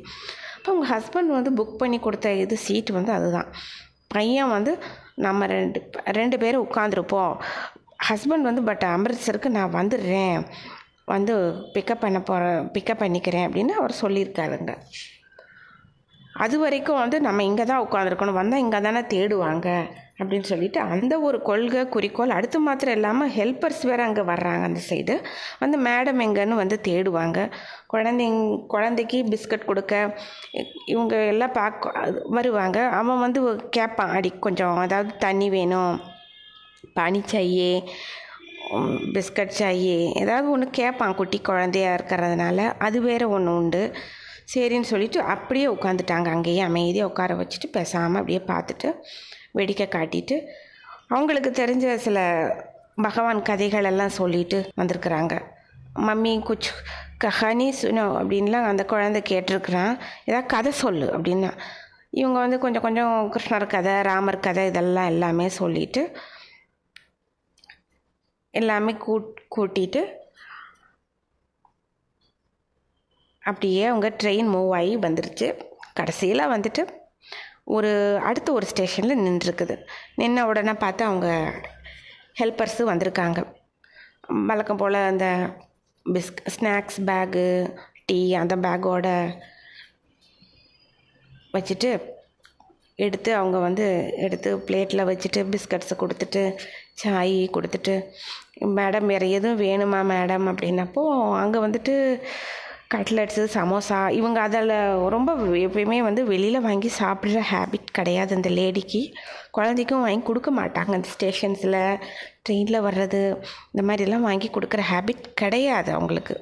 அப்போ 0.56 0.70
அவங்க 0.72 0.86
ஹஸ்பண்ட் 0.94 1.32
வந்து 1.38 1.50
புக் 1.58 1.80
பண்ணி 1.82 1.98
கொடுத்த 1.98 2.32
இது 2.44 2.56
சீட் 2.66 2.90
வந்து 2.90 3.12
அதுதான். 3.12 3.50
பையன் 4.14 4.54
வந்து 4.56 4.72
நம்ம 5.26 5.46
ரெண்டு 5.46 5.80
ரெண்டு 6.18 6.36
பேரும் 6.38 6.64
உட்காந்துருப்போம் 6.68 7.34
ஹஸ்பண்ட் 8.08 8.48
வந்து 8.50 8.62
பட் 8.62 8.84
அமிர்தசருக்கு 8.94 9.48
நான் 9.58 9.76
வந்துடுறேன். 9.80 10.38
வந்து 11.14 11.34
பிக்கப் 11.74 12.02
பண்ண 12.04 12.18
போகிறேன் 12.20 12.64
பிக்கப் 12.74 13.02
பண்ணிக்கிறேன். 13.02 13.46
அப்படின்னு 13.48 13.74
அவர் 13.80 14.00
சொல்லியிருக்காருங்க. 14.02 14.72
அது 16.44 16.56
வரைக்கும் 16.58 17.02
வந்து 17.02 17.16
நம்ம 17.26 17.44
இங்கே 17.50 17.64
தான் 17.64 17.84
உட்காந்துருக்கணும் 17.86 18.40
வந்தால் 18.40 18.62
இங்கே 18.64 18.80
தானே 18.86 19.02
தேடுவாங்க. 19.14 19.68
அப்படின்னு 20.18 20.46
சொல்லிட்டு 20.50 20.78
அந்த 20.92 21.14
ஒரு 21.20 21.38
கொள்கை 21.42 21.82
குறிக்கோள் 21.94 22.34
அடுத்து 22.36 22.58
மாத்திரம் 22.66 22.96
இல்லாமல் 22.98 23.32
ஹெல்ப்பர்ஸ் 23.36 23.82
வேறு 23.88 24.02
அங்கே 24.02 24.22
வர்றாங்க 24.30 24.62
அந்த 24.68 24.80
சைடு 24.88 25.14
வந்து 25.62 25.78
மேடம் 25.86 26.20
எங்கன்னு 26.26 26.60
வந்து 26.62 26.76
தேடுவாங்க. 26.88 27.38
குழந்தைங் 27.94 28.40
குழந்தைக்கு 28.74 29.18
பிஸ்கட் 29.32 29.68
கொடுக்க 29.70 29.94
இவங்க 30.94 31.16
எல்லாம் 31.32 31.56
பார்க்க 31.60 32.12
வருவாங்க. 32.38 32.78
அவன் 33.00 33.22
வந்து 33.26 33.42
கேட்பான் 33.78 34.14
அடி 34.18 34.32
கொஞ்சம் 34.48 34.78
அதாவது 34.84 35.12
தண்ணி 35.26 35.48
வேணும் 35.56 35.94
பனி 36.94 37.22
சாயே 37.32 37.72
பிஸ்கட் 39.16 39.56
சாயே. 39.60 39.98
ஏதாவது 40.22 40.46
ஒன்று 40.50 40.66
கேட்பான் 40.80 41.18
குட்டி 41.20 41.38
குழந்தையா 41.50 41.90
இருக்கிறதுனால. 41.98 42.58
அது 42.78 42.98
வேறு 43.08 43.26
ஒன்று 43.36 43.52
உண்டு. 43.60 43.82
சரின்னு 44.54 44.88
சொல்லிட்டு 44.90 45.20
அப்படியே 45.34 45.66
உட்காந்துட்டாங்க 45.66 46.28
அங்கேயே 46.34 46.60
அமைதியாக 46.70 47.10
உட்கார 47.10 47.34
வச்சுட்டு 47.40 47.68
பேசாமல் 47.78 48.20
அப்படியே 48.20 48.42
பார்த்துட்டு 48.52 48.88
வேடிக்கை 49.56 49.86
காட்டிட்டு 49.90 50.36
அவங்களுக்கு 51.14 51.50
தெரிஞ்ச 51.60 51.94
சில 52.06 52.18
பகவான் 53.06 53.40
கதைகள் 53.48 53.88
எல்லாம் 53.90 54.16
சொல்லிட்டு 54.20 54.58
வந்திருக்கிறாங்க. 54.76 55.34
மம்மி 56.08 56.32
குச் 56.48 56.68
கஹானி 57.24 57.68
சுனோ 57.80 58.04
அப்படின்லாம் 58.20 58.68
அந்த 58.70 58.84
குழந்தை 58.84 59.20
கேட்டிருக்கிறான். 59.28 59.92
ஏதாவது 60.24 60.48
கதை 60.54 60.72
சொல்லு 60.82 61.06
அப்படின்னா 61.18 61.52
இவங்க 62.10 62.38
வந்து 62.38 62.58
கொஞ்சம் 62.58 62.82
கொஞ்சம் 62.82 63.14
கிருஷ்ணர் 63.32 63.66
கதை 63.66 63.94
ராமர் 64.08 64.44
கதை 64.46 64.64
இதெல்லாம் 64.66 65.10
எல்லாமே 65.12 65.46
சொல்லிட்டு 65.60 66.02
எல்லாமே 68.50 68.92
கூட் 69.06 69.32
கூட்டிட்டு 69.56 70.02
அப்படியே 73.42 73.82
அவங்க 73.90 74.08
ட்ரெயின் 74.22 74.50
மூவ் 74.54 74.70
ஆகி 74.78 74.94
வந்துருச்சு. 74.96 75.48
கடைசியில் 75.94 76.50
வந்துட்டு 76.54 76.82
ஒரு 77.66 77.90
அடுத்த 78.22 78.48
ஒரு 78.52 78.66
ஸ்டேஷனில் 78.66 79.22
நின்றுருக்குது. 79.26 79.76
நின்ன 80.16 80.42
உடனே 80.42 80.72
பார்த்து 80.72 81.04
அவங்க 81.04 81.28
ஹெல்ப்பர்ஸு 82.40 82.82
வந்திருக்காங்க. 82.92 83.40
வழக்கம் 84.48 84.76
போல் 84.76 84.98
அந்த 85.10 85.26
பிஸ்க் 86.06 86.42
ஸ்நாக்ஸ் 86.54 86.98
பேகு 87.06 87.46
டீ 88.06 88.18
அந்த 88.34 88.54
பேக்கோட 88.56 89.08
வச்சுட்டு 91.52 91.90
எடுத்து 93.04 93.30
அவங்க 93.34 93.58
வந்து 93.58 93.86
எடுத்து 94.16 94.50
பிளேட்டில் 94.66 95.08
வச்சுட்டு 95.10 95.40
பிஸ்கட்ஸை 95.52 95.96
கொடுத்துட்டு 96.02 96.42
சாய் 96.94 97.38
கொடுத்துட்டு 97.56 97.94
மேடம் 98.78 99.06
வேறு 99.06 99.26
எதுவும் 99.30 99.60
வேணுமா 99.60 100.00
மேடம் 100.12 100.46
அப்படின்னப்போ 100.50 101.02
அங்கே 101.42 101.58
வந்துட்டு 101.58 101.94
கட்லெட்ஸு 102.94 103.44
சமோசா 103.54 103.98
இவங்க 104.10 104.38
அதில் 104.40 104.74
ரொம்ப 105.14 105.30
எப்பயுமே 105.66 105.98
வந்து 106.02 106.22
வெளியில் 106.24 106.66
வாங்கி 106.66 106.90
சாப்பிட்ற 106.98 107.40
ஹேபிட் 107.52 107.88
கிடையாது 107.92 108.34
அந்த 108.34 108.48
லேடிக்கு. 108.48 109.00
குழந்தைக்கும் 109.50 110.04
வாங்கி 110.04 110.24
கொடுக்க 110.26 110.50
மாட்டாங்க. 110.50 110.92
அந்த 110.98 111.08
ஸ்டேஷன்ஸில் 111.14 111.80
ட்ரெயினில் 112.44 112.84
வர்றது 112.88 113.22
இந்த 113.72 113.84
மாதிரிலாம் 113.88 114.28
வாங்கி 114.28 114.50
கொடுக்குற 114.50 114.82
ஹேபிட் 114.92 115.24
கிடையாது 115.34 115.92
அவங்களுக்கு. 115.92 116.36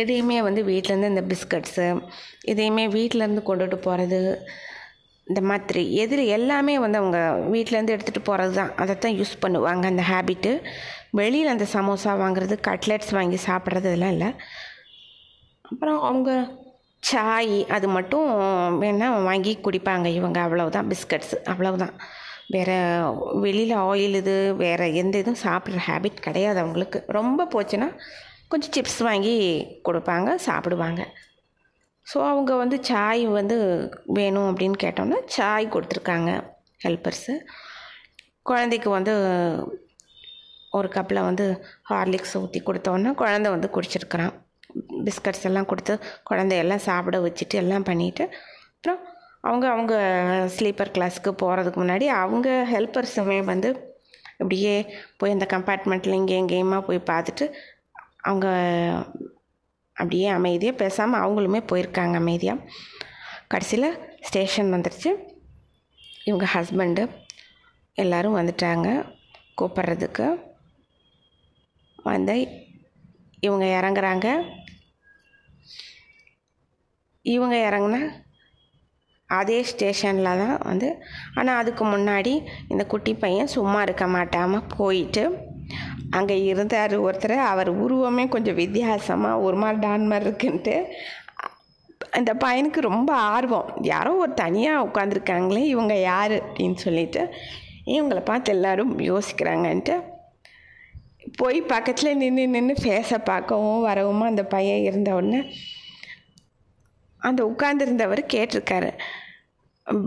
எதையுமே 0.00 0.38
வந்து 0.42 0.62
வீட்டிலேருந்து 0.64 1.12
இந்த 1.14 1.24
பிஸ்கட்ஸு 1.32 1.88
எதையுமே 2.52 2.86
வீட்டிலேருந்து 2.88 3.44
கொண்டுட்டு 3.48 3.76
போகிறது 3.76 4.20
இந்த 5.26 5.40
மாதிரி 5.50 5.82
எதில் 6.02 6.24
எல்லாமே 6.36 6.74
வந்து 6.78 6.98
அவங்க 6.98 7.18
வீட்டிலேருந்து 7.54 7.94
எடுத்துகிட்டு 7.94 8.22
போகிறது 8.24 8.52
தான் 8.52 8.70
அதை 8.76 8.94
தான் 8.98 9.16
யூஸ் 9.20 9.32
பண்ணுவாங்க 9.44 9.84
அந்த 9.92 10.02
ஹேபிட்டு 10.10 10.52
வெளியில் 11.12 11.52
அந்த 11.54 11.66
சமோசா 11.72 12.12
வாங்குறது 12.22 12.56
கட்லெட்ஸ் 12.68 13.12
வாங்கி 13.18 13.38
சாப்பிட்றது 13.46 13.88
இதெல்லாம் 13.90 14.14
இல்லை. 14.16 14.30
அப்புறம் 15.62 16.02
அவங்க 16.02 16.30
சாய் 17.02 17.66
அது 17.66 17.88
மட்டும் 17.88 18.28
வேணால் 18.82 19.24
வாங்கி 19.24 19.58
குடிப்பாங்க 19.66 20.06
இவங்க. 20.06 20.38
அவ்வளவுதான் 20.40 20.88
பிஸ்கட்ஸ் 20.92 21.34
அவ்வளவுதான். 21.44 21.94
வேறு 22.54 22.76
வெளியில் 23.44 23.74
ஆயில் 23.76 24.16
இது 24.22 24.54
வேறு 24.56 24.94
எந்த 24.94 25.18
இதுவும் 25.18 25.42
சாப்பிட்ற 25.44 25.80
ஹேபிட் 25.88 26.18
கிடையாது 26.26 26.58
அவங்களுக்கு. 26.60 26.98
ரொம்ப 27.08 27.46
போச்சுன்னா 27.54 27.88
கொஞ்சம் 28.48 28.72
சிப்ஸ் 28.76 29.00
வாங்கி 29.02 29.36
கொடுப்பாங்க 29.88 30.34
சாப்பிடுவாங்க. 30.34 31.02
ஸோ 32.06 32.16
அவங்க 32.30 32.56
வந்து 32.56 32.76
சாய் 32.84 33.26
வந்து 33.26 33.56
வேணும் 34.04 34.48
அப்படின்னு 34.50 34.78
கேட்டோம்னா 34.84 35.18
சாய் 35.26 35.66
கொடுத்துருக்காங்க 35.74 36.32
ஹெல்ப்பர்ஸு 36.84 37.34
குழந்தைக்கு 38.42 38.90
வந்து 38.90 39.14
ஒரு 40.70 40.88
கப்பில் 40.88 41.22
வந்து 41.22 41.44
ஹார்லிக்ஸ் 41.90 42.36
ஊற்றி 42.36 42.60
கொடுத்தோன்னா 42.60 43.12
குழந்த 43.14 43.50
வந்து 43.50 43.70
குடிச்சிருக்கிறான். 43.76 44.32
பிஸ்கட்ஸ் 45.04 45.44
எல்லாம் 45.44 45.66
கொடுத்து 45.66 46.00
குழந்தையெல்லாம் 46.24 46.78
சாப்பிட 46.78 47.18
வச்சுட்டு 47.20 47.54
எல்லாம் 47.54 47.84
பண்ணிவிட்டு 47.84 48.24
அப்புறம் 48.74 49.00
அவங்க 49.40 49.68
அவங்க 49.70 49.94
ஸ்லீப்பர் 50.56 50.90
கிளாஸ்க்கு 50.90 51.30
போகிறதுக்கு 51.42 51.80
முன்னாடி 51.82 52.06
அவங்க 52.06 52.66
ஹெல்ப்பர்ஸுமே 52.72 53.44
வந்து 53.44 53.68
அப்படியே 54.38 54.74
போய் 55.16 55.30
அந்த 55.30 55.46
கம்பார்ட்மெண்ட்டில் 55.54 56.12
இங்கே 56.12 56.40
எங்கேயுமா 56.42 56.80
போய் 56.80 57.00
பார்த்துட்டு 57.10 57.50
அவங்க 58.22 58.46
அப்படியே 59.92 60.28
அமைதியாக 60.28 60.76
பேசாமல் 60.76 61.20
அவங்களுமே 61.20 61.60
போயிருக்காங்க 61.70 62.14
அமைதியாக 62.14 62.64
கடைசியில் 63.48 63.88
ஸ்டேஷன் 64.20 64.74
வந்துடுச்சு 64.74 65.10
இவங்க 66.24 66.46
ஹஸ்பண்டு 66.54 67.08
எல்லோரும் 67.94 68.38
வந்துட்டாங்க 68.38 68.88
கூப்பிட்றதுக்கு. 69.58 70.45
வந்து 72.12 72.36
இவங்க 73.46 73.66
இறங்குறாங்க. 73.78 74.28
இவங்க 77.24 77.56
இறங்குனா 77.68 78.00
அதே 79.28 79.58
ஸ்டேஷனில் 79.70 80.38
தான் 80.42 80.58
வந்து 80.68 80.88
ஆனால் 81.38 81.58
அதுக்கு 81.60 81.84
முன்னாடி 81.94 82.32
இந்த 82.72 82.82
குட்டி 82.92 83.12
பையன் 83.22 83.54
சும்மா 83.54 83.80
இருக்க 83.86 84.04
மாட்டாமல் 84.16 84.68
போயிட்டு 84.76 85.24
அங்கே 86.18 86.36
இருந்தார் 86.50 86.94
ஒருத்தர். 87.06 87.36
அவர் 87.52 87.70
உருவமே 87.84 88.24
கொஞ்சம் 88.34 88.58
வித்தியாசமாக 88.62 89.44
ஒரு 89.46 89.56
மாதிரி 89.62 89.80
டான் 89.84 90.10
மாதிரி 90.10 90.26
இருக்குன்ட்டு 90.28 90.76
அந்த 92.18 92.30
பையனுக்கு 92.44 92.80
ரொம்ப 92.90 93.10
ஆர்வம். 93.34 93.70
யாரோ 93.92 94.12
ஒரு 94.24 94.32
தனியாக 94.42 94.84
உட்காந்துருக்காங்களே 94.88 95.62
இவங்க 95.74 95.94
யார் 96.10 96.36
அப்படின்னு 96.42 96.78
சொல்லிட்டு 96.86 97.22
இவங்களை 97.94 98.22
பார்த்து 98.30 98.52
எல்லோரும் 98.56 98.92
யோசிக்கிறாங்கன்ட்டு 99.10 99.96
போய் 101.40 101.58
பக்கத்தில் 101.72 102.18
நின்று 102.22 102.44
நின்று 102.48 102.74
ஃபேஸை 102.82 103.18
பார்க்கவும் 103.30 103.86
வரவும் 103.88 104.28
அந்த 104.30 104.42
பையன் 104.54 104.84
இருந்த 104.88 105.10
உடனே 105.14 105.40
அந்த 107.28 107.40
உட்கார்ந்துருந்தவர் 107.50 108.20
கேட்டிருக்காரு. 108.34 108.90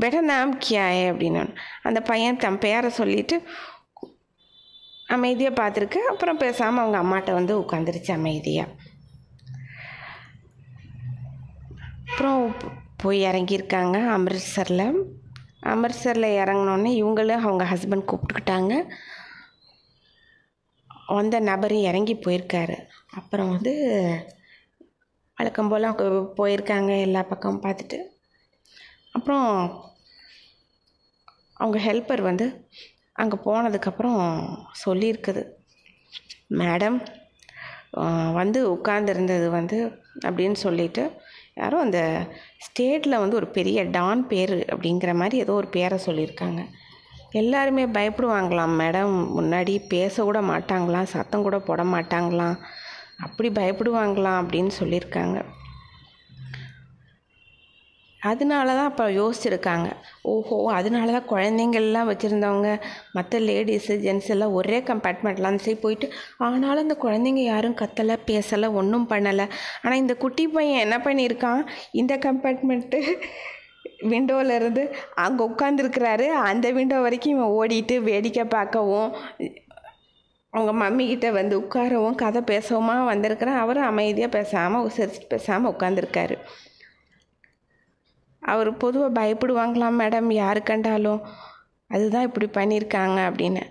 பெட்டர் 0.02 0.30
நாம் 0.34 0.54
கியாயே 0.66 1.04
அப்படின்னு 1.12 1.42
அந்த 1.88 2.00
பையன் 2.10 2.42
தன் 2.44 2.62
பேரை 2.64 2.90
சொல்லிட்டு 3.00 3.36
அமைதியாக 5.16 5.60
பார்த்துருக்கு. 5.60 6.00
அப்புறம் 6.12 6.42
பேசாமல் 6.44 6.82
அவங்க 6.84 7.00
அம்மாட்ட 7.04 7.34
வந்து 7.34 7.54
உட்காந்துருச்சு 7.62 8.12
அமைதியாக 8.12 8.76
அப்புறம் 12.10 12.44
போய் 13.02 13.20
இறங்கியிருக்காங்க 13.30 13.98
அமிர்த்சரில். 14.16 14.88
அமிர்த்சரில் 15.74 16.36
இறங்கினோடனே 16.42 16.92
இவங்களும் 17.02 17.44
அவங்க 17.46 17.64
ஹஸ்பண்ட் 17.72 18.10
கூப்பிட்டுக்கிட்டாங்க. 18.10 18.74
வந்த 21.18 21.36
நபர் 21.50 21.76
இறங்கி 21.90 22.16
போயிருக்காரு. 22.26 22.76
அப்புறம் 23.20 23.52
வந்து 23.56 23.74
வழக்கம் 25.38 25.70
போல் 25.72 25.88
போயிருக்காங்க 26.40 26.92
எல்லா 27.08 27.22
பக்கமும் 27.32 27.64
பார்த்துட்டு. 27.66 28.00
அப்புறம் 29.18 29.48
அவங்க 31.62 31.78
ஹெல்ப்பர் 31.88 32.22
வந்து 32.30 32.46
அங்கே 33.22 33.38
போனதுக்கப்புறம் 33.46 34.20
சொல்லியிருக்குது. 34.84 35.42
மேடம் 36.62 37.00
வந்து 38.40 38.60
உட்கார்ந்துருந்தது 38.76 39.48
வந்து 39.58 39.78
அப்படின்னு 40.28 40.58
சொல்லிட்டு 40.66 41.04
யாரோ 41.62 41.78
அந்த 41.86 42.00
ஸ்டேட்டில் 42.66 43.22
வந்து 43.24 43.38
ஒரு 43.40 43.48
பெரிய 43.58 43.80
டான் 43.96 44.22
பேர் 44.32 44.54
அப்படிங்கிற 44.74 45.14
மாதிரி 45.22 45.38
ஏதோ 45.44 45.54
ஒரு 45.62 45.70
பேரை 45.76 45.98
சொல்லியிருக்காங்க. 46.06 46.62
எல்லாருமே 47.32 47.86
பயப்படுவாங்களாம் 47.86 48.76
மேடம் 48.82 49.16
முன்னாடி 49.38 49.76
பேசக்கூட 49.94 50.42
மாட்டாங்களாம் 50.52 51.14
சத்தம் 51.16 51.46
கூட 51.48 51.60
போட 51.60 51.84
மாட்டாங்களாம் 51.84 52.58
அப்படி 53.26 53.50
பயப்படுவாங்களாம் 53.50 54.42
அப்படின்னு 54.42 54.72
சொல்லியிருக்காங்க. 54.80 55.40
அதனால 58.22 58.74
தான் 58.78 58.90
அப்போ 58.92 59.06
யோசிச்சிருக்காங்க. 59.10 59.90
ஓஹோ 60.32 60.58
அதனால 60.78 61.12
தான் 61.16 61.30
குழந்தைங்கள்லாம் 61.32 62.10
வச்சுருந்தவங்க 62.12 62.72
மற்ற 63.18 63.40
லேடிஸு 63.40 63.96
ஜென்ஸ் 64.06 64.30
எல்லாம் 64.36 64.56
ஒரே 64.60 64.80
கம்பார்ட்மெண்ட்லாம் 64.90 65.54
அந்த 65.54 65.64
சைடு 65.66 65.80
போயிட்டு 65.86 66.10
ஆனாலும் 66.48 66.84
அந்த 66.86 66.98
குழந்தைங்க 67.06 67.44
யாரும் 67.44 67.78
கத்தலை 67.82 68.18
பேசலை 68.32 68.70
ஒன்றும் 68.82 69.08
பண்ணலை. 69.14 69.46
ஆனால் 69.84 69.98
இந்த 69.98 70.16
குட்டி 70.16 70.48
பையன் 70.48 70.84
என்ன 70.86 70.98
பண்ணியிருக்கான்? 70.98 71.64
இந்த 71.92 72.16
கம்பார்ட்மெண்ட்டு 72.28 73.02
விண்டோவில் 74.12 74.54
இருந்து 74.56 74.84
அங்கே 75.24 75.48
உட்காந்துருக்கிறாரு 75.50 76.28
அந்த 76.50 76.68
விண்டோ 76.72 76.98
வரைக்கும் 77.02 77.34
இவன் 77.36 77.56
ஓடிட்டு 77.60 77.96
வேடிக்கை 78.02 78.46
பார்க்கவும் 78.56 79.10
அவங்க 80.54 80.72
மம்மிக்கிட்ட 80.82 81.28
வந்து 81.32 81.56
உட்காரவும் 81.62 82.20
கதை 82.22 82.42
பேசவுமா 82.52 82.96
வந்திருக்கிறான். 83.06 83.60
அவரும் 83.64 83.90
அமைதியாக 83.92 84.36
பேசாமல் 84.38 84.94
சிரிச்சு 84.96 85.22
பேசாமல் 85.34 85.72
உட்காந்துருக்காரு 85.74 86.38
அவர் 88.42 88.70
பொதுவாக 88.78 89.18
பயப்படுவாங்களாம் 89.20 90.00
மேடம் 90.02 90.30
யாரு 90.34 90.62
கண்டாலும் 90.64 91.22
அதுதான் 91.90 92.28
இப்படி 92.28 92.48
பண்ணியிருக்காங்க 92.58 93.20
அப்படின்னு. 93.30 93.64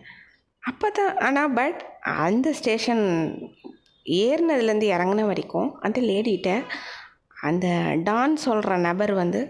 அப்போ 0.62 0.86
தான் 0.90 1.12
ஆனால் 1.26 1.52
பட் 1.52 1.80
அந்த 2.26 2.48
ஸ்டேஷன் 2.52 3.04
ஏறினதுலேருந்து 4.06 4.86
இறங்கின 4.94 5.24
வரைக்கும் 5.26 5.70
அந்த 5.86 5.98
லேடிகிட்ட 6.00 6.50
அந்த 7.48 7.66
டான் 8.04 8.36
சொல்கிற 8.46 8.76
நபர் 8.88 9.12
வந்து 9.14 9.40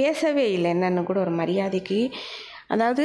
பேசவே 0.00 0.46
இல்லை 0.56 0.70
என்னென்னு 0.74 1.08
கூட 1.10 1.18
ஒரு 1.26 1.34
மரியாதைக்கு. 1.40 2.00
அதாவது 2.74 3.04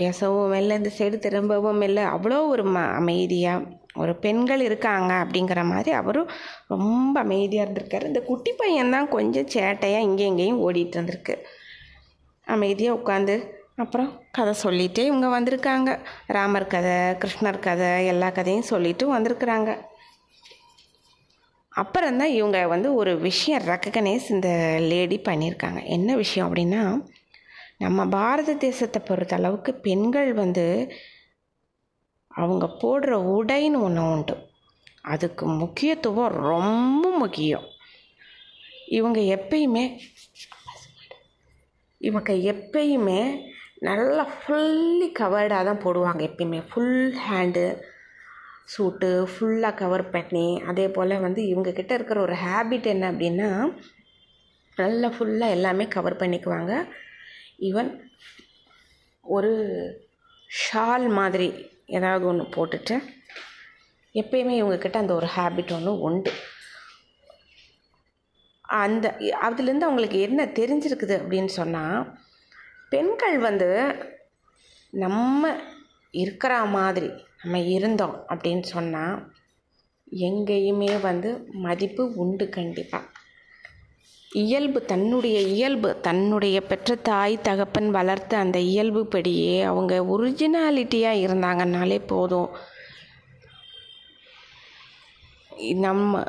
பேசவும் 0.00 0.56
இல்லை 0.60 0.74
இந்த 0.80 0.90
சைடு 0.98 1.18
திரும்பவும் 1.26 1.82
இல்லை. 1.88 2.02
அவ்வளோ 2.14 2.38
ஒரு 2.54 2.64
ம 2.74 2.78
அமைதியாக 3.00 3.68
ஒரு 4.02 4.12
பெண்கள் 4.24 4.62
இருக்காங்க 4.66 5.12
அப்படிங்கிற 5.22 5.60
மாதிரி 5.70 5.90
அவரும் 6.00 6.28
ரொம்ப 6.74 7.14
அமைதியாக 7.24 7.64
இருந்திருக்காரு. 7.66 8.04
இந்த 8.10 8.20
குட்டி 8.28 8.52
பையன்தான் 8.60 9.08
கொஞ்சம் 9.16 9.48
சேட்டையாக 9.54 10.06
இங்கே 10.08 10.26
இங்கேயும் 10.32 10.60
ஓடிட்டு 10.66 10.96
இருந்திருக்கு. 10.98 11.36
அமைதியாக 12.46 12.98
உட்காந்து 13.00 13.36
அப்புறம் 13.82 14.08
கதை 14.36 14.52
சொல்லிகிட்டே 14.64 15.02
இவங்க 15.10 15.26
வந்திருக்காங்க. 15.36 15.90
ராமர் 16.36 16.72
கதை 16.74 16.96
கிருஷ்ணர் 17.22 17.64
கதை 17.68 17.90
எல்லா 18.12 18.28
கதையும் 18.38 18.70
சொல்லிட்டு 18.72 19.04
வந்திருக்கிறாங்க. 19.14 19.70
அப்புறம்தான் 21.70 22.28
இவங்க 22.28 22.66
வந்து 22.66 22.94
ஒரு 22.94 23.18
விஷயம் 23.18 23.62
ரெக்கக்னைஸ் 23.62 24.30
இந்த 24.30 24.76
லேடி 24.80 25.20
பண்ணியிருக்காங்க. 25.24 25.84
என்ன 25.84 26.16
விஷயம் 26.16 26.54
அப்படின்னா 26.54 27.06
நம்ம 27.78 28.06
பாரத 28.06 28.54
தேசத்தை 28.54 29.02
பொறுத்த 29.04 29.36
அளவுக்கு 29.36 29.74
பெண்கள் 29.74 30.32
வந்து 30.32 30.92
அவங்க 32.28 32.66
போடுற 32.66 33.12
உடைன்னு 33.12 33.80
ஒன்று 33.80 34.02
உண்டு. 34.02 34.36
அதுக்கு 35.02 35.46
முக்கியத்துவம் 35.46 36.32
ரொம்ப 36.32 37.10
முக்கியம். 37.10 37.64
இவங்க 38.86 39.20
எப்பயுமே 39.20 39.98
இவங்க 41.98 42.32
எப்பயுமே 42.32 43.42
நல்லா 43.78 44.28
ஃபுல்லி 44.28 45.08
கவர்டாக 45.18 45.64
தான் 45.64 45.82
போடுவாங்க 45.82 46.20
எப்பயுமே. 46.20 46.62
ஃபுல் 46.72 47.16
ஹேண்டு 47.30 47.80
சூட்டு 48.72 49.08
ஃபுல்லாக 49.32 49.74
கவர் 49.74 50.10
பண்ணி 50.10 50.62
அதே 50.66 50.88
போல் 50.88 51.14
வந்து 51.20 51.42
இவங்கக்கிட்ட 51.42 51.92
இருக்கிற 51.92 52.20
ஒரு 52.20 52.34
ஹேபிட் 52.44 52.86
என்ன 52.86 53.12
அப்படின்னா 53.12 53.48
நல்லா 54.76 55.08
ஃபுல்லாக 55.08 55.56
எல்லாமே 55.56 55.88
கவர் 55.88 56.16
பண்ணிக்குவாங்க. 56.16 56.72
ஈவன் 57.58 57.90
ஒரு 59.22 59.52
ஷால் 60.60 61.08
மாதிரி 61.08 61.48
ஏதாவது 61.86 62.24
ஒன்று 62.26 62.44
போட்டுட்டு 62.56 62.94
எப்பயுமே 64.14 64.54
இவங்கக்கிட்ட 64.60 64.96
அந்த 64.96 65.14
ஒரு 65.14 65.28
ஹேபிட் 65.36 65.72
ஒன்று 65.72 65.92
உண்டு. 66.00 66.32
அந்த 68.62 69.06
அதுலேருந்து 69.18 69.88
அவங்களுக்கு 69.88 70.20
என்ன 70.20 70.44
தெரிஞ்சிருக்குது 70.44 71.14
அப்படின்னு 71.20 71.52
சொன்னால் 71.60 72.18
பெண்கள் 72.90 73.38
வந்து 73.38 73.68
நம்ம 74.90 75.52
இருக்கிற 76.14 76.52
மாதிரி 76.76 77.10
நம்ம 77.42 77.58
இருந்தோம் 77.58 78.16
அப்படின்னு 78.28 78.62
சொன்னால் 78.62 79.16
எங்கேயுமே 80.20 81.00
வந்து 81.00 81.30
மதிப்பு 81.52 82.12
உண்டு 82.14 82.48
கண்டிப்பாக 82.48 83.08
இயல்பு 84.32 84.84
தன்னுடைய 84.84 85.40
இயல்பு 85.40 86.00
தன்னுடைய 86.00 86.60
பெற்ற 86.60 86.94
தாய் 86.94 87.40
தகப்பன் 87.42 87.90
வளர்த்த 87.90 88.38
அந்த 88.38 88.58
இயல்பு 88.58 89.06
படியே 89.06 89.62
அவங்க 89.62 89.94
ஒரிஜினாலிட்டியாக 90.04 91.22
இருந்தாங்கன்னாலே 91.26 91.98
போதும். 92.06 92.50
நம்ம 95.58 96.22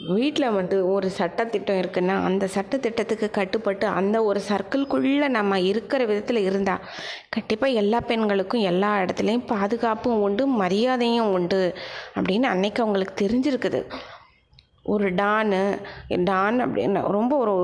வீட்டில் 0.00 0.50
வந்து 0.50 0.88
ஒரு 0.88 1.10
சட்டத்திட்டம் 1.18 1.78
இருக்குன்னா 1.78 2.22
அந்த 2.24 2.48
சட்டத்திட்டத்துக்கு 2.54 3.30
கட்டுப்பட்டு 3.30 3.86
அந்த 3.86 4.22
ஒரு 4.24 4.40
சர்க்கிள்குள்ளே 4.48 5.28
நம்ம 5.28 5.60
இருக்கிற 5.60 6.04
விதத்தில் 6.04 6.36
இருந்தால் 6.36 6.80
கண்டிப்பாக 7.28 7.72
எல்லா 7.72 8.00
பெண்களுக்கும் 8.00 8.60
எல்லா 8.60 8.98
இடத்துலையும் 8.98 9.46
பாதுகாப்பும் 9.46 10.20
உண்டு 10.20 10.46
மரியாதையும் 10.46 11.32
உண்டு 11.32 11.74
அப்படின்னு 12.14 12.42
அன்னைக்கு 12.42 12.82
அவங்களுக்கு 12.82 13.26
தெரிஞ்சிருக்குது. 13.26 13.82
ஒரு 14.82 15.14
டானு 15.14 15.78
டான் 16.24 16.66
அப்படின்னு 16.66 17.08
ரொம்ப 17.08 17.36
ஒரு 17.36 17.54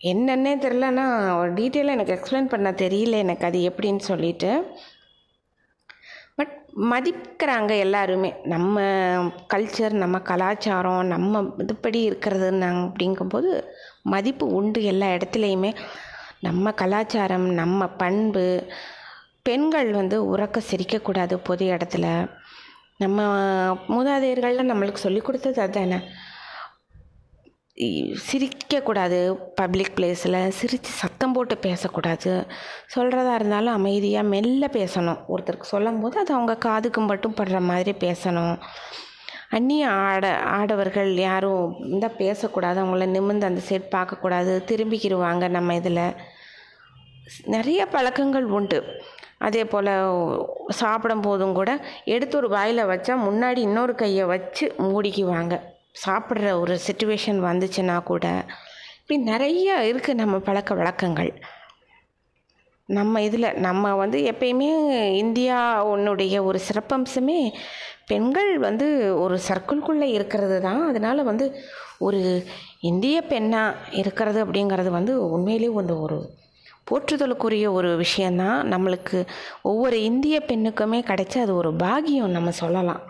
என்னென்னே 0.00 0.52
தெரிலன்னா 0.64 1.38
ஒரு 1.38 1.52
டீட்டெயிலாக 1.52 1.96
எனக்கு 1.98 2.18
எக்ஸ்பிளைன் 2.18 2.48
பண்ண 2.48 2.70
தெரியல 2.70 3.10
எனக்கு 3.10 3.46
அது 3.46 3.70
எப்படின்னு 3.70 3.98
சொல்லிட்டு. 3.98 4.70
மதிக்கிறாங்க 6.76 7.78
எல்லாருமே. 7.78 8.34
நம்ம 8.44 8.80
கல்ச்சர் 9.54 9.90
நம்ம 9.90 10.18
கலாச்சாரம் 10.18 11.06
நம்ம 11.06 11.40
இதுபடி 11.40 12.02
இருக்கிறது 12.02 12.52
நாங்கள் 12.52 12.90
அப்படிங்கும்போது 12.90 13.64
மதிப்பு 14.02 14.46
உண்டு 14.46 14.84
எல்லா 14.84 15.06
இடத்துலையுமே. 15.06 15.74
நம்ம 16.40 16.72
கலாச்சாரம் 16.72 17.52
நம்ம 17.52 17.86
பண்பு 17.86 18.66
பெண்கள் 19.42 19.92
வந்து 19.92 20.36
உறக்க 20.36 20.60
சிரிக்கக்கூடாது 20.70 21.34
பொது 21.34 21.66
இடத்துல. 21.66 22.30
நம்ம 22.96 23.22
மூதாதையர்கள்லாம் 23.88 24.70
நம்மளுக்கு 24.72 25.02
சொல்லி 25.06 25.18
கொடுத்தது 25.18 25.62
அதுதானே 25.62 25.98
சிரிக்கக்கூடாது. 28.30 29.18
பப்ளிக் 29.54 29.92
பிளேஸில் 29.96 30.48
சிரித்து 30.48 30.88
சத்தம் 30.88 31.32
போட்டு 31.32 31.56
பேசக்கூடாது. 31.58 32.46
சொல்கிறதா 32.94 33.34
இருந்தாலும் 33.34 33.72
அமைதியாக 33.72 34.28
மெல்ல 34.28 34.66
பேசணும். 34.72 35.20
ஒருத்தருக்கு 35.28 35.70
சொல்லும் 35.72 36.00
போது 36.00 36.18
அது 36.18 36.34
அவங்க 36.34 36.56
காதுக்கு 36.56 37.00
மட்டும் 37.00 37.34
படுற 37.36 37.60
மாதிரி 37.60 37.92
பேசணும். 37.98 38.58
அந்நிய 39.50 39.88
ஆட 39.88 40.38
ஆடவர்கள் 40.38 41.14
யாரும் 41.14 41.76
இந்த 41.80 42.08
பேசக்கூடாது. 42.08 42.84
அவங்கள 42.84 43.06
நிமிர்ந்து 43.06 43.46
அந்த 43.46 43.60
செட் 43.60 43.92
பார்க்கக்கூடாது. 43.92 44.52
திரும்பிக்கிடுவாங்க 44.70 45.48
நம்ம 45.48 45.74
இதில். 45.74 46.04
நிறைய 47.44 47.86
பழக்கங்கள் 47.86 48.44
உண்டு. 48.44 48.78
அதே 49.38 49.64
போல் 49.64 49.90
சாப்பிடும் 50.68 51.20
போதும் 51.20 51.54
கூட 51.54 51.70
எடுத்து 52.04 52.36
ஒரு 52.36 52.48
வாயில் 52.48 52.84
வச்சா 52.84 53.14
முன்னாடி 53.26 53.58
இன்னொரு 53.58 53.94
கையை 53.94 54.24
வச்சு 54.24 54.74
மூடிக்குவாங்க. 54.78 55.60
சாப்பிட்ற 55.94 56.60
ஒரு 56.60 56.78
சுச்சுவேஷன் 56.86 57.40
வந்துச்சுன்னா 57.48 58.02
கூட 58.02 58.26
இப்படி 59.00 59.16
நிறைய 59.22 59.92
இருக்குது 59.92 60.20
நம்ம 60.22 60.38
பழக்க 60.38 60.74
வழக்கங்கள். 60.74 61.32
நம்ம 62.88 63.22
இதில் 63.22 63.56
நம்ம 63.58 63.94
வந்து 63.94 64.18
எப்பயுமே 64.30 64.70
இந்தியா 65.14 65.84
உன்னுடைய 65.84 66.44
ஒரு 66.44 66.60
சிறப்பம்சமே 66.68 67.52
பெண்கள் 68.06 68.58
வந்து 68.58 68.86
ஒரு 69.20 69.40
சர்க்கிள்குள்ளே 69.48 70.08
இருக்கிறது 70.16 70.60
தான். 70.60 70.88
அதனால் 70.88 71.24
வந்து 71.24 71.46
ஒரு 71.98 72.20
இந்திய 72.80 73.22
பெண்ணாக 73.22 73.78
இருக்கிறது 73.90 74.46
அப்படிங்கிறது 74.46 74.88
வந்து 74.88 75.30
உண்மையிலே 75.30 75.68
வந்து 75.68 76.00
ஒரு 76.00 76.18
போற்றுதலுக்குரிய 76.90 77.72
ஒரு 77.72 77.96
விஷயந்தான் 77.96 78.60
நம்மளுக்கு 78.72 79.18
ஒவ்வொரு 79.62 80.02
இந்திய 80.02 80.42
பெண்ணுக்குமே 80.46 81.00
கிடைச்ச 81.10 81.38
அது 81.38 81.54
ஒரு 81.54 81.70
பாகியம் 81.70 82.36
நம்ம 82.36 82.50
சொல்லலாம். 82.50 83.02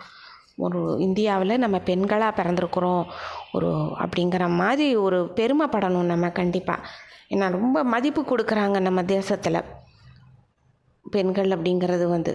ஒரு 0.65 0.81
இந்தியாவில் 0.99 1.63
நம்ம 1.65 1.77
பெண்களாக 1.91 2.39
பிறந்திருக்கிறோம். 2.41 3.05
ஒரு 3.53 3.71
அப்படிங்கிற 3.99 4.45
மாதிரி 4.57 4.89
ஒரு 4.97 5.21
பெருமைப்படணும் 5.37 6.11
நம்ம 6.13 6.31
கண்டிப்பாக 6.31 6.89
ஏன்னா 7.31 7.47
ரொம்ப 7.51 7.85
மதிப்பு 7.85 8.23
கொடுக்குறாங்க 8.23 8.81
நம்ம 8.81 9.05
தேசத்தில் 9.05 9.67
பெண்கள் 11.11 11.49
அப்படிங்கிறது 11.49 12.07
வந்து. 12.09 12.35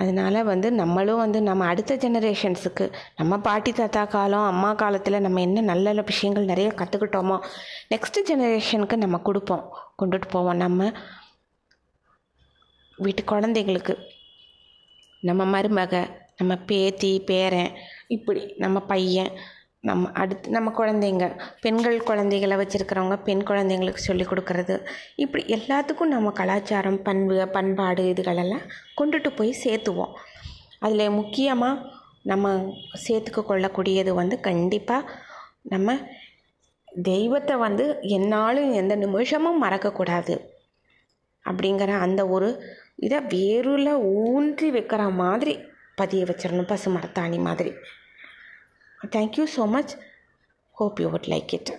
அதனால் 0.00 0.38
வந்து 0.44 0.68
நம்மளும் 0.72 1.18
வந்து 1.18 1.38
நம்ம 1.42 1.64
அடுத்த 1.64 1.96
ஜெனரேஷன்ஸுக்கு 1.96 2.84
நம்ம 3.16 3.38
பாட்டி 3.38 3.72
தாத்தா 3.72 4.02
காலம் 4.04 4.46
அம்மா 4.46 4.70
காலத்தில் 4.74 5.20
நம்ம 5.20 5.40
என்ன 5.40 5.60
நல்ல 5.60 5.84
நல்ல 5.88 6.02
விஷயங்கள் 6.02 6.44
நிறைய 6.44 6.68
கற்றுக்கிட்டோமோ 6.76 7.36
நெக்ஸ்ட்டு 7.90 8.22
ஜெனரேஷனுக்கு 8.28 8.96
நம்ம 8.96 9.18
கொடுப்போம். 9.18 9.64
கொண்டுட்டு 9.98 10.28
போவோம். 10.30 10.56
நம்ம 10.56 10.90
வீட்டு 12.96 13.22
குழந்தைங்களுக்கு 13.22 13.94
நம்ம 15.20 15.42
மருமக 15.52 15.94
நம்ம 16.42 16.56
பேத்தி 16.56 17.10
பேரன் 17.26 17.72
இப்படி 18.08 18.40
நம்ம 18.58 18.78
பையன் 18.80 19.32
நம்ம 19.80 20.10
அடுத்து 20.12 20.50
நம்ம 20.50 20.68
குழந்தைங்க 20.70 21.26
பெண்கள் 21.60 21.96
குழந்தைகளை 22.02 22.56
வச்சுருக்கிறவங்க 22.56 23.16
பெண் 23.22 23.42
குழந்தைங்களுக்கு 23.46 24.02
சொல்லிக் 24.08 24.30
கொடுக்கறது. 24.32 24.74
இப்படி 25.16 25.44
எல்லாத்துக்கும் 25.56 26.12
நம்ம 26.14 26.30
கலாச்சாரம் 26.30 26.98
பண்பு 27.02 27.36
பண்பாடு 27.48 28.02
இதுகளெல்லாம் 28.12 28.64
கொண்டுட்டு 29.00 29.30
போய் 29.36 29.50
சேர்த்துவோம். 29.64 30.12
அதில் 30.78 31.16
முக்கியமாக 31.18 31.82
நம்ம 32.22 32.52
சேர்த்துக்க 33.06 33.40
கொள்ளக்கூடியது 33.48 34.12
வந்து 34.14 34.40
கண்டிப்பாக 34.40 35.10
நம்ம 35.72 35.96
தெய்வத்தை 37.02 37.56
வந்து 37.56 37.86
என்னாலும் 38.16 38.72
எந்த 38.72 38.94
நிமிஷமும் 38.94 39.62
மறக்கக்கூடாது. 39.64 40.36
அப்படிங்கிற 41.44 41.92
அந்த 41.98 42.22
ஒரு 42.28 42.48
இதை 42.96 43.18
வேருல 43.34 43.88
ஊன்றி 44.24 44.70
வைக்கிற 44.70 45.04
மாதிரி 45.14 45.54
பதிய 46.02 46.24
வச்சிடணும் 46.24 46.70
பசு 46.72 46.90
மரத்தாணி 46.96 47.40
மாதிரி. 47.48 47.72
Thank you 49.16 49.46
so 49.56 49.64
much 49.76 49.94
hope 50.80 51.00
you 51.00 51.08
would 51.10 51.30
like 51.34 51.52
it 51.58 51.72